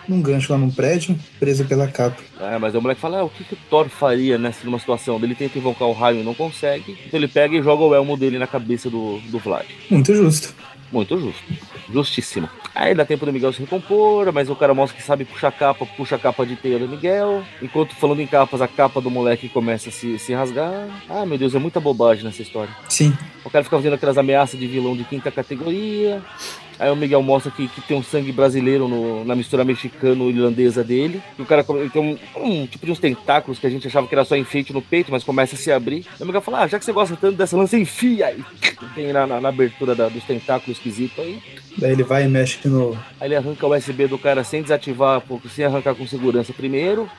[0.08, 2.22] num gancho lá num prédio, preso pela capa.
[2.39, 5.20] É, mas o moleque fala, ah, o que, que o Thor faria nessa numa situação?
[5.22, 6.97] Ele tenta invocar o raio e não consegue.
[7.06, 9.66] Então ele pega e joga o elmo dele na cabeça do, do Vlad.
[9.89, 10.54] Muito justo.
[10.91, 11.43] Muito justo.
[11.91, 12.47] Justíssimo.
[12.76, 15.86] Aí dá tempo do Miguel se recompor, mas o cara mostra que sabe puxar capa,
[15.86, 17.43] puxa a capa de teia do Miguel.
[17.62, 20.88] Enquanto falando em capas, a capa do moleque começa a se, se rasgar.
[21.10, 22.74] Ah, meu Deus, é muita bobagem nessa história.
[22.89, 23.16] Sim.
[23.43, 26.22] O cara fica fazendo aquelas ameaças de vilão de quinta categoria.
[26.84, 31.24] Aí o Miguel mostra que, que tem um sangue brasileiro no, na mistura mexicano-irlandesa dele.
[31.40, 34.14] E o cara tem um, um, tipo de uns tentáculos que a gente achava que
[34.14, 36.06] era só enfeite no peito, mas começa a se abrir.
[36.20, 38.44] Aí o Miguel fala: Ah, já que você gosta tanto dessa lança, enfia aí.
[38.94, 41.42] Tem na, na, na abertura da, dos tentáculos esquisito aí.
[41.78, 43.00] Daí ele vai e mexe no.
[43.18, 47.10] Aí ele arranca o USB do cara sem desativar, sem arrancar com segurança primeiro.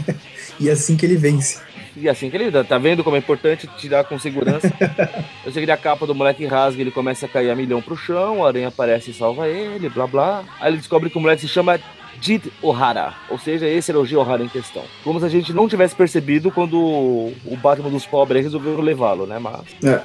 [0.60, 1.58] e é assim que ele vence.
[1.96, 4.70] E assim que ele tá vendo como é importante tirar com segurança.
[5.44, 7.96] Eu sei que a capa do moleque rasga, ele começa a cair a milhão pro
[7.96, 10.44] chão, a aranha aparece e salva ele, blá blá.
[10.60, 11.80] Aí ele descobre que o moleque se chama
[12.20, 14.82] Jid O'Hara, ou seja, esse era o G O'Hara em questão.
[15.04, 19.38] Como se a gente não tivesse percebido quando o Batman dos pobres resolveu levá-lo, né?
[19.38, 19.62] Mas.
[19.84, 20.02] É.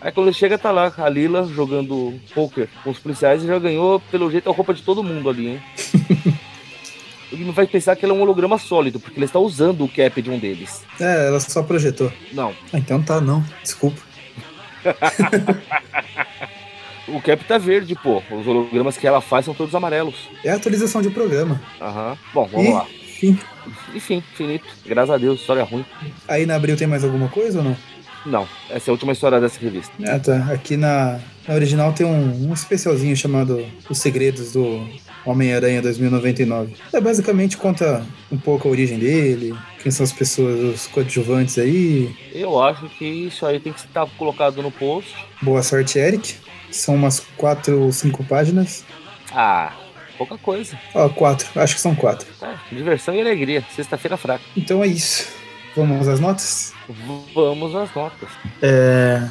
[0.00, 3.58] Aí quando ele chega, tá lá a Lila jogando poker com os policiais e já
[3.58, 5.62] ganhou, pelo jeito, a roupa de todo mundo ali, hein?
[7.32, 10.20] Ele vai pensar que ele é um holograma sólido, porque ele está usando o cap
[10.20, 10.82] de um deles.
[10.98, 12.12] É, ela só projetou.
[12.32, 12.52] Não.
[12.72, 13.44] Ah, então tá, não.
[13.62, 14.00] Desculpa.
[17.08, 18.22] o cap tá verde, pô.
[18.30, 20.28] Os hologramas que ela faz são todos amarelos.
[20.44, 21.60] É a atualização de programa.
[21.80, 22.18] Aham.
[22.34, 22.86] Bom, vamos e, lá.
[23.02, 23.38] Enfim.
[23.94, 24.66] Enfim, finito.
[24.84, 25.84] Graças a Deus, história ruim.
[26.26, 27.76] Aí na Abril tem mais alguma coisa ou não?
[28.26, 29.92] Não, essa é a última história dessa revista.
[30.06, 30.52] Ah, tá.
[30.52, 34.86] Aqui na, na original tem um, um especialzinho chamado Os Segredos do
[35.24, 36.74] Homem-Aranha 2099.
[36.92, 42.14] É basicamente conta um pouco a origem dele, quem são as pessoas, os coadjuvantes aí.
[42.32, 45.14] Eu acho que isso aí tem que estar colocado no post.
[45.42, 46.34] Boa sorte, Eric.
[46.70, 48.84] São umas quatro ou cinco páginas.
[49.32, 49.72] Ah,
[50.16, 50.78] pouca coisa.
[50.94, 51.48] Ó, quatro.
[51.56, 52.26] Acho que são quatro.
[52.42, 53.64] É, diversão e alegria.
[53.74, 54.44] Sexta-feira fraca.
[54.56, 55.39] Então é isso.
[55.76, 56.74] Vamos às notas?
[57.34, 58.28] Vamos às notas.
[58.60, 59.22] É...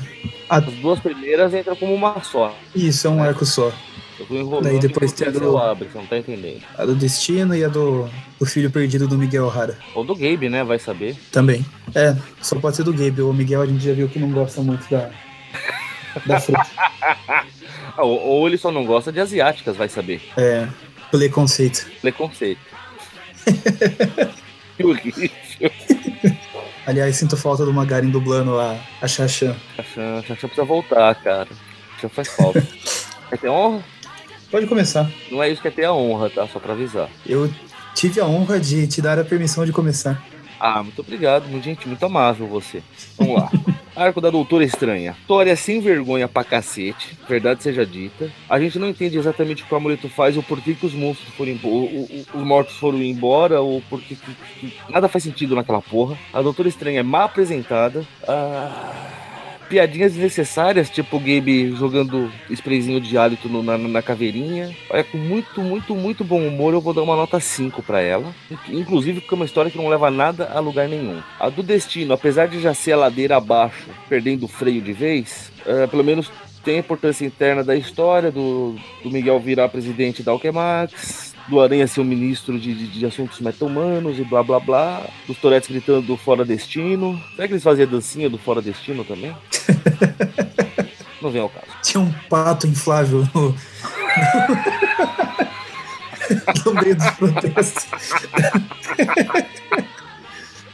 [0.49, 0.57] A...
[0.57, 2.55] As duas primeiras entram como uma só.
[2.75, 3.71] Isso, é um arco só.
[4.19, 5.57] Eu tô enrolando Daí depois tem a do...
[5.57, 6.61] abre, você não tá entendendo.
[6.77, 9.77] A do Destino e a do, do Filho Perdido do Miguel O'Hara.
[9.95, 10.63] Ou do Gabe, né?
[10.63, 11.15] Vai saber.
[11.31, 11.65] Também.
[11.95, 13.21] É, só pode ser do Gabe.
[13.21, 15.09] O Miguel a gente já viu que não gosta muito da,
[16.25, 16.67] da fruta.
[17.97, 20.21] ou, ou ele só não gosta de asiáticas, vai saber.
[20.35, 20.67] É,
[21.11, 21.87] preconceito.
[22.01, 22.59] Preconceito.
[24.79, 25.29] que horrível.
[26.87, 29.55] Aliás, sinto falta do Magarin dublando a, a Xaxã.
[29.75, 31.49] Xaxã, Xaxã precisa voltar, cara.
[32.01, 32.65] Já faz falta.
[33.29, 33.83] Quer ter honra?
[34.49, 35.09] Pode começar.
[35.29, 36.47] Não é isso que é ter a honra, tá?
[36.47, 37.09] Só pra avisar.
[37.25, 37.51] Eu
[37.93, 40.23] tive a honra de te dar a permissão de começar.
[40.59, 42.81] Ah, muito obrigado, muito gente, muito amável você.
[43.17, 43.51] Vamos lá.
[43.99, 45.15] Arco da Doutora Estranha.
[45.19, 48.31] História sem vergonha pra cacete, verdade seja dita.
[48.49, 50.93] A gente não entende exatamente o que o amuleto faz ou por que, que os
[50.93, 51.49] monstros foram
[52.33, 56.17] os mortos foram embora, ou por que, que, que, nada faz sentido naquela porra.
[56.33, 58.05] A Doutora Estranha é mal apresentada.
[58.25, 59.18] Ah
[59.69, 64.75] piadinhas desnecessárias, tipo o Gabe jogando sprayzinho de hálito no, na, na, caveirinha.
[64.89, 68.33] Olha, com muito, muito, muito bom humor, eu vou dar uma nota 5 para ela.
[68.67, 71.21] Inclusive porque é uma história que não leva nada a lugar nenhum.
[71.39, 75.51] A do Destino, apesar de já ser a ladeira abaixo, perdendo o freio de vez,
[75.65, 76.31] é, pelo menos
[76.63, 81.87] tem a importância interna da história do, do Miguel virar presidente da Alquemax do Aranha
[81.87, 86.01] ser um ministro de, de, de assuntos meta-humanos e blá blá blá, dos Toretes gritando
[86.01, 87.21] do Fora Destino.
[87.35, 89.35] Será que eles faziam a dancinha do Fora Destino também?
[91.21, 91.65] Não vem ao caso.
[91.83, 93.55] Tinha um pato inflável no,
[96.65, 97.87] no meio dos protestos.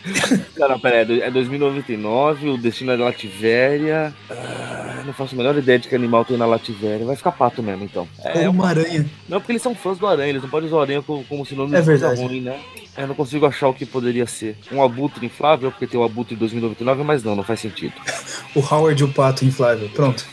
[0.55, 4.13] Cara, peraí, é 2099, o destino é da Lativéria.
[4.29, 7.05] Ah, não faço a menor ideia de que animal tem na Lativéria.
[7.05, 8.07] Vai ficar pato mesmo, então.
[8.23, 9.05] É, uma aranha.
[9.27, 11.45] Não, porque eles são fãs do aranha, eles não podem usar o aranha como, como
[11.45, 12.59] sinônimo é de coisa ruim, né?
[12.97, 14.57] Eu não consigo achar o que poderia ser.
[14.71, 17.93] Um abutre inflável, porque tem o abutre 2099, mas não, não faz sentido.
[18.55, 20.25] o Howard o pato inflável, pronto.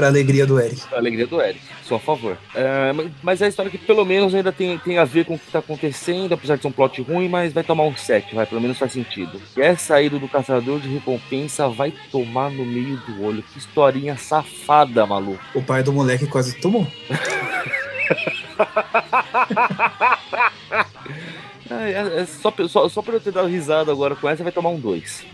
[0.00, 0.80] Pra alegria do Eric.
[0.88, 2.38] Pra alegria do Eric, sou a favor.
[2.54, 2.90] É,
[3.22, 5.52] mas é a história que pelo menos ainda tem, tem a ver com o que
[5.52, 8.62] tá acontecendo, apesar de ser um plot ruim, mas vai tomar um 7, vai, pelo
[8.62, 9.38] menos faz sentido.
[9.54, 13.42] Quer saído do caçador de recompensa, vai tomar no meio do olho.
[13.42, 15.44] Que historinha safada, maluco.
[15.54, 16.86] O pai do moleque quase tomou.
[21.70, 24.70] é, é, só, só, só pra eu ter dado risada agora com essa, vai tomar
[24.70, 25.26] um 2.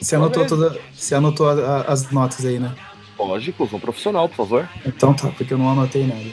[0.00, 2.72] Você anotou, toda, você anotou a, a, as notas aí, né?
[3.26, 4.68] Lógico, um profissional, por favor.
[4.84, 6.24] Então tá, porque eu não anotei nada.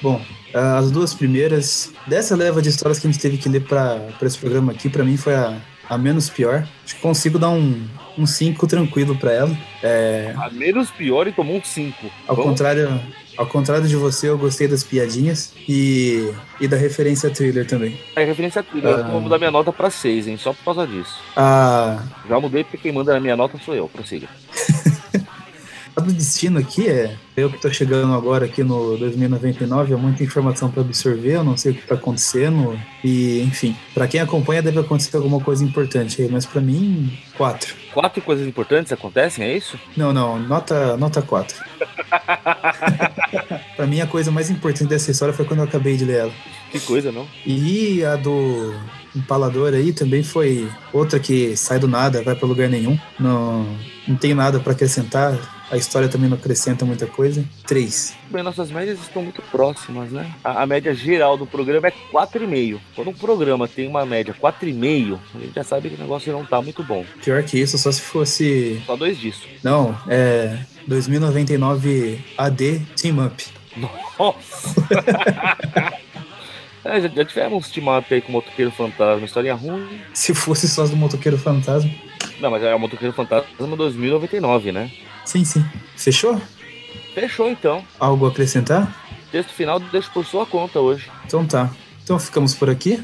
[0.00, 0.20] Bom,
[0.54, 4.38] As duas primeiras, dessa leva de histórias que a gente teve que ler para esse
[4.38, 6.66] programa aqui, para mim foi a, a menos pior.
[6.84, 7.86] Acho que consigo dar um,
[8.16, 9.58] um 5 tranquilo para ela.
[9.82, 10.34] É...
[10.36, 12.10] A menos pior e tomou um 5.
[12.26, 13.00] Ao contrário,
[13.36, 17.98] ao contrário de você, eu gostei das piadinhas e, e da referência a thriller também.
[18.16, 18.98] A referência a thriller, ah.
[19.00, 20.36] eu vou mudar minha nota pra 6, hein?
[20.36, 21.20] Só por causa disso.
[21.36, 22.02] Ah.
[22.28, 24.28] Já mudei porque quem manda na minha nota sou eu, prossiga.
[25.98, 30.22] A do destino aqui é eu que tô chegando agora aqui no 2099, é muita
[30.22, 34.62] informação para absorver, eu não sei o que tá acontecendo e, enfim, para quem acompanha
[34.62, 37.74] deve acontecer alguma coisa importante aí, mas para mim, quatro.
[37.92, 39.76] Quatro coisas importantes acontecem, é isso?
[39.96, 41.56] Não, não, nota nota quatro.
[43.74, 46.32] para mim a coisa mais importante dessa história foi quando eu acabei de ler ela.
[46.70, 47.26] Que coisa, não?
[47.44, 48.72] E a do
[49.18, 52.98] Empalador aí também foi outra que sai do nada, vai para lugar nenhum.
[53.18, 53.66] Não,
[54.06, 55.38] não tem nada para acrescentar
[55.70, 57.44] a história também não acrescenta muita coisa.
[57.66, 58.16] Três.
[58.30, 60.34] Bem, nossas médias estão muito próximas, né?
[60.42, 62.78] A, a média geral do programa é 4,5.
[62.94, 66.44] Quando um programa tem uma média 4,5, a gente já sabe que o negócio não
[66.44, 67.04] tá muito bom.
[67.22, 68.82] Pior que isso, só se fosse.
[68.86, 69.46] Só dois disso.
[69.62, 70.58] Não, é.
[70.86, 73.44] 2099 AD Team Up.
[73.76, 74.74] Nossa!
[76.84, 80.00] é, já, já tivemos um team up aí com o Motoqueiro Fantasma, história ruim.
[80.14, 81.90] Se fosse só do Motoqueiro Fantasma.
[82.40, 84.90] Não, mas é o Motoqueiro Fantasma 2099, né?
[85.24, 85.64] Sim, sim.
[85.96, 86.40] Fechou?
[87.14, 87.84] Fechou então.
[87.98, 88.94] Algo a acrescentar?
[89.30, 91.10] Texto final deixo por sua conta hoje.
[91.26, 91.70] Então tá.
[92.02, 93.02] Então ficamos por aqui.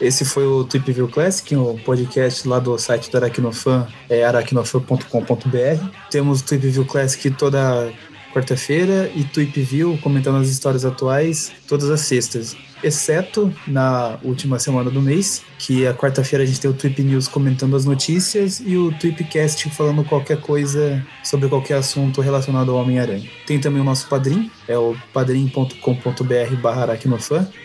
[0.00, 5.88] Esse foi o Tweep View Classic, o podcast lá do site da Aracnofan, é aracnofan.com.br.
[6.10, 7.92] Temos o Tweep View Classic toda
[8.34, 14.90] quarta-feira e Tweep View comentando as histórias atuais todas as sextas exceto na última semana
[14.90, 18.76] do mês, que a quarta-feira a gente tem o Tweep News comentando as notícias e
[18.76, 23.28] o Tweepcast falando qualquer coisa sobre qualquer assunto relacionado ao Homem-Aranha.
[23.46, 26.84] Tem também o nosso padrim, é o padrim.com.br barra.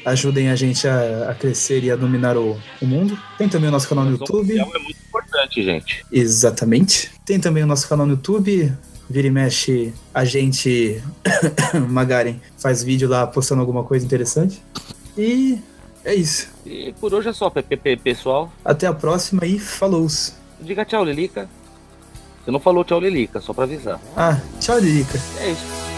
[0.06, 3.18] Ajudem a gente a, a, crescer e a dominar o, o mundo.
[3.38, 4.58] Tem também o nosso canal no YouTube.
[4.58, 6.06] É muito importante, gente.
[6.12, 7.12] Exatamente.
[7.26, 8.72] Tem também o nosso canal no YouTube,
[9.10, 11.02] vira e mexe, a gente,
[11.90, 14.62] Magaren, faz vídeo lá postando alguma coisa interessante.
[15.18, 15.60] E
[16.06, 16.48] é isso.
[16.66, 18.52] E por hoje é só, PPP, pessoal.
[18.64, 20.08] Até a próxima e falou!
[20.62, 21.50] Diga tchau, Lilica.
[22.44, 24.00] Você não falou tchau, Lilica, só pra avisar.
[24.16, 25.20] Ah, tchau, Lilica.
[25.40, 25.89] É isso.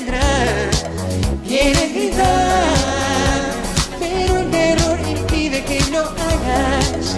[0.00, 0.70] vendrá,
[1.46, 3.42] quiere gritar,
[3.98, 7.16] pero el error impide que lo hagas.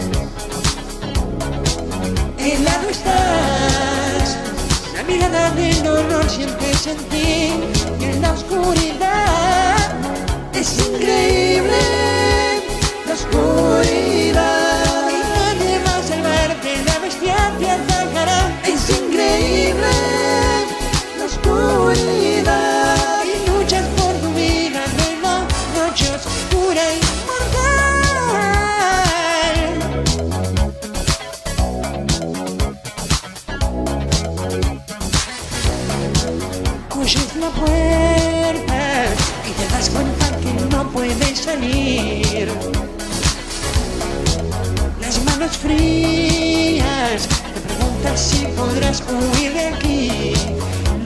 [2.39, 4.39] En lado estás,
[4.97, 7.53] la mirada del dolor siempre sentí
[8.01, 9.77] y en la oscuridad
[10.55, 11.79] es increíble
[13.07, 14.62] la oscuridad.
[48.93, 50.33] podrás huir de aquí.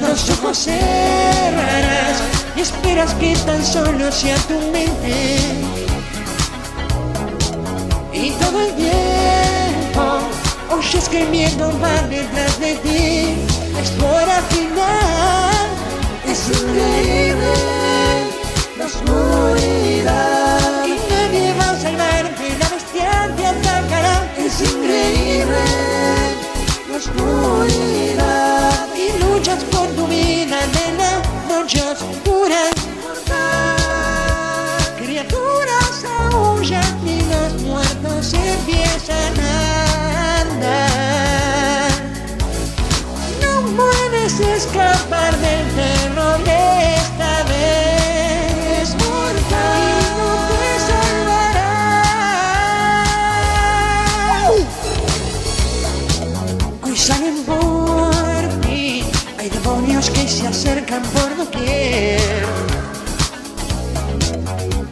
[0.00, 2.18] Los ojos cerrarás
[2.56, 5.38] y esperas que tan solo sea tu mente.
[8.12, 10.18] Y todo el tiempo
[10.70, 13.46] oyes que el miedo va detrás de ti.
[13.80, 15.66] Es hora final,
[16.26, 17.76] es increíble.
[36.66, 41.90] huyan y los muertos empiezan a andar.
[43.42, 49.86] No puedes escapar del terror esta vez, mortal.
[56.96, 59.04] salen por ti.
[59.38, 62.46] Hay demonios que se acercan por doquier.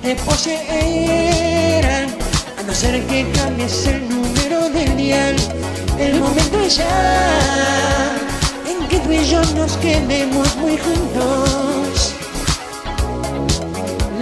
[0.02, 1.53] Te poseen
[2.84, 5.36] ser que cambies el número del dial.
[5.98, 8.16] El momento es ya
[8.70, 12.14] en que tú y yo nos quedemos muy juntos.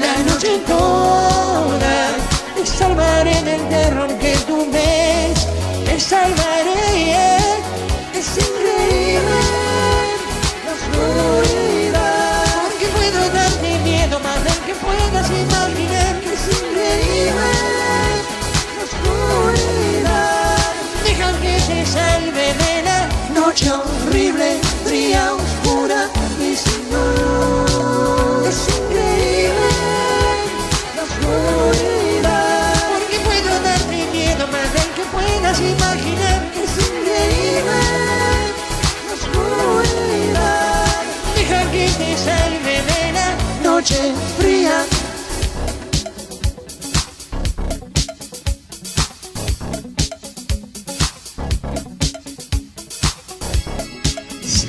[0.03, 1.97] La noche toda
[2.55, 5.39] te salvaré del terror que tú ves,
[5.87, 7.27] te salvaré,
[8.19, 9.41] es increíble
[12.67, 17.52] porque puedo darte miedo más del que puedas imaginar, que es increíble
[23.53, 25.42] noche horrible, fría,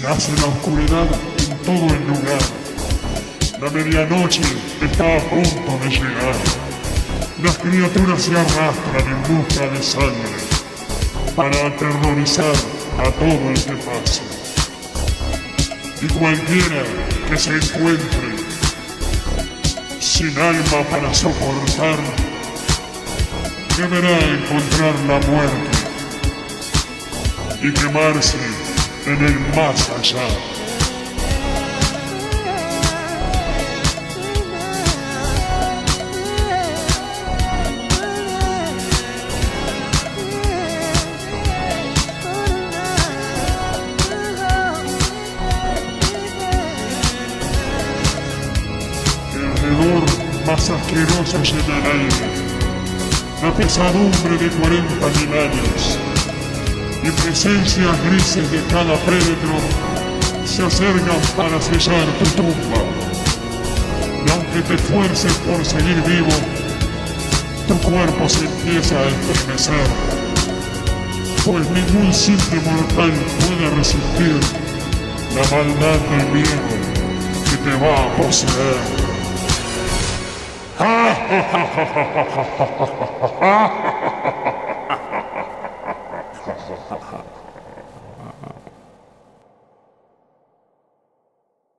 [0.04, 1.08] Se hace la oscuridad
[1.50, 2.42] en todo el lugar.
[3.62, 4.42] La medianoche
[4.82, 6.36] está a punto de llegar.
[7.42, 10.40] Las criaturas se arrastran en busca de sangre
[11.38, 12.54] para aterrorizar
[13.00, 14.24] a todo el que pase.
[16.02, 16.84] Y cualquiera
[17.30, 18.36] que se encuentre
[20.02, 21.98] sin alma para soportar,
[23.78, 25.78] deberá encontrar la muerte
[27.62, 28.63] y quemarse
[29.06, 29.54] en el and then
[50.46, 52.28] mas asqueroso en el aire,
[53.42, 56.03] la pesadumbre de 40 mil años.
[57.04, 59.56] Y presencias grises de cada préditro
[60.46, 62.82] se acercan para sellar tu tumba.
[64.26, 66.32] Y aunque te esfuerces por seguir vivo,
[67.68, 69.88] tu cuerpo se empieza a estremecer,
[71.46, 73.12] pues ningún simple mortal
[73.48, 74.40] puede resistir
[75.36, 76.94] la maldad del miedo
[77.50, 79.04] que te va a poseer.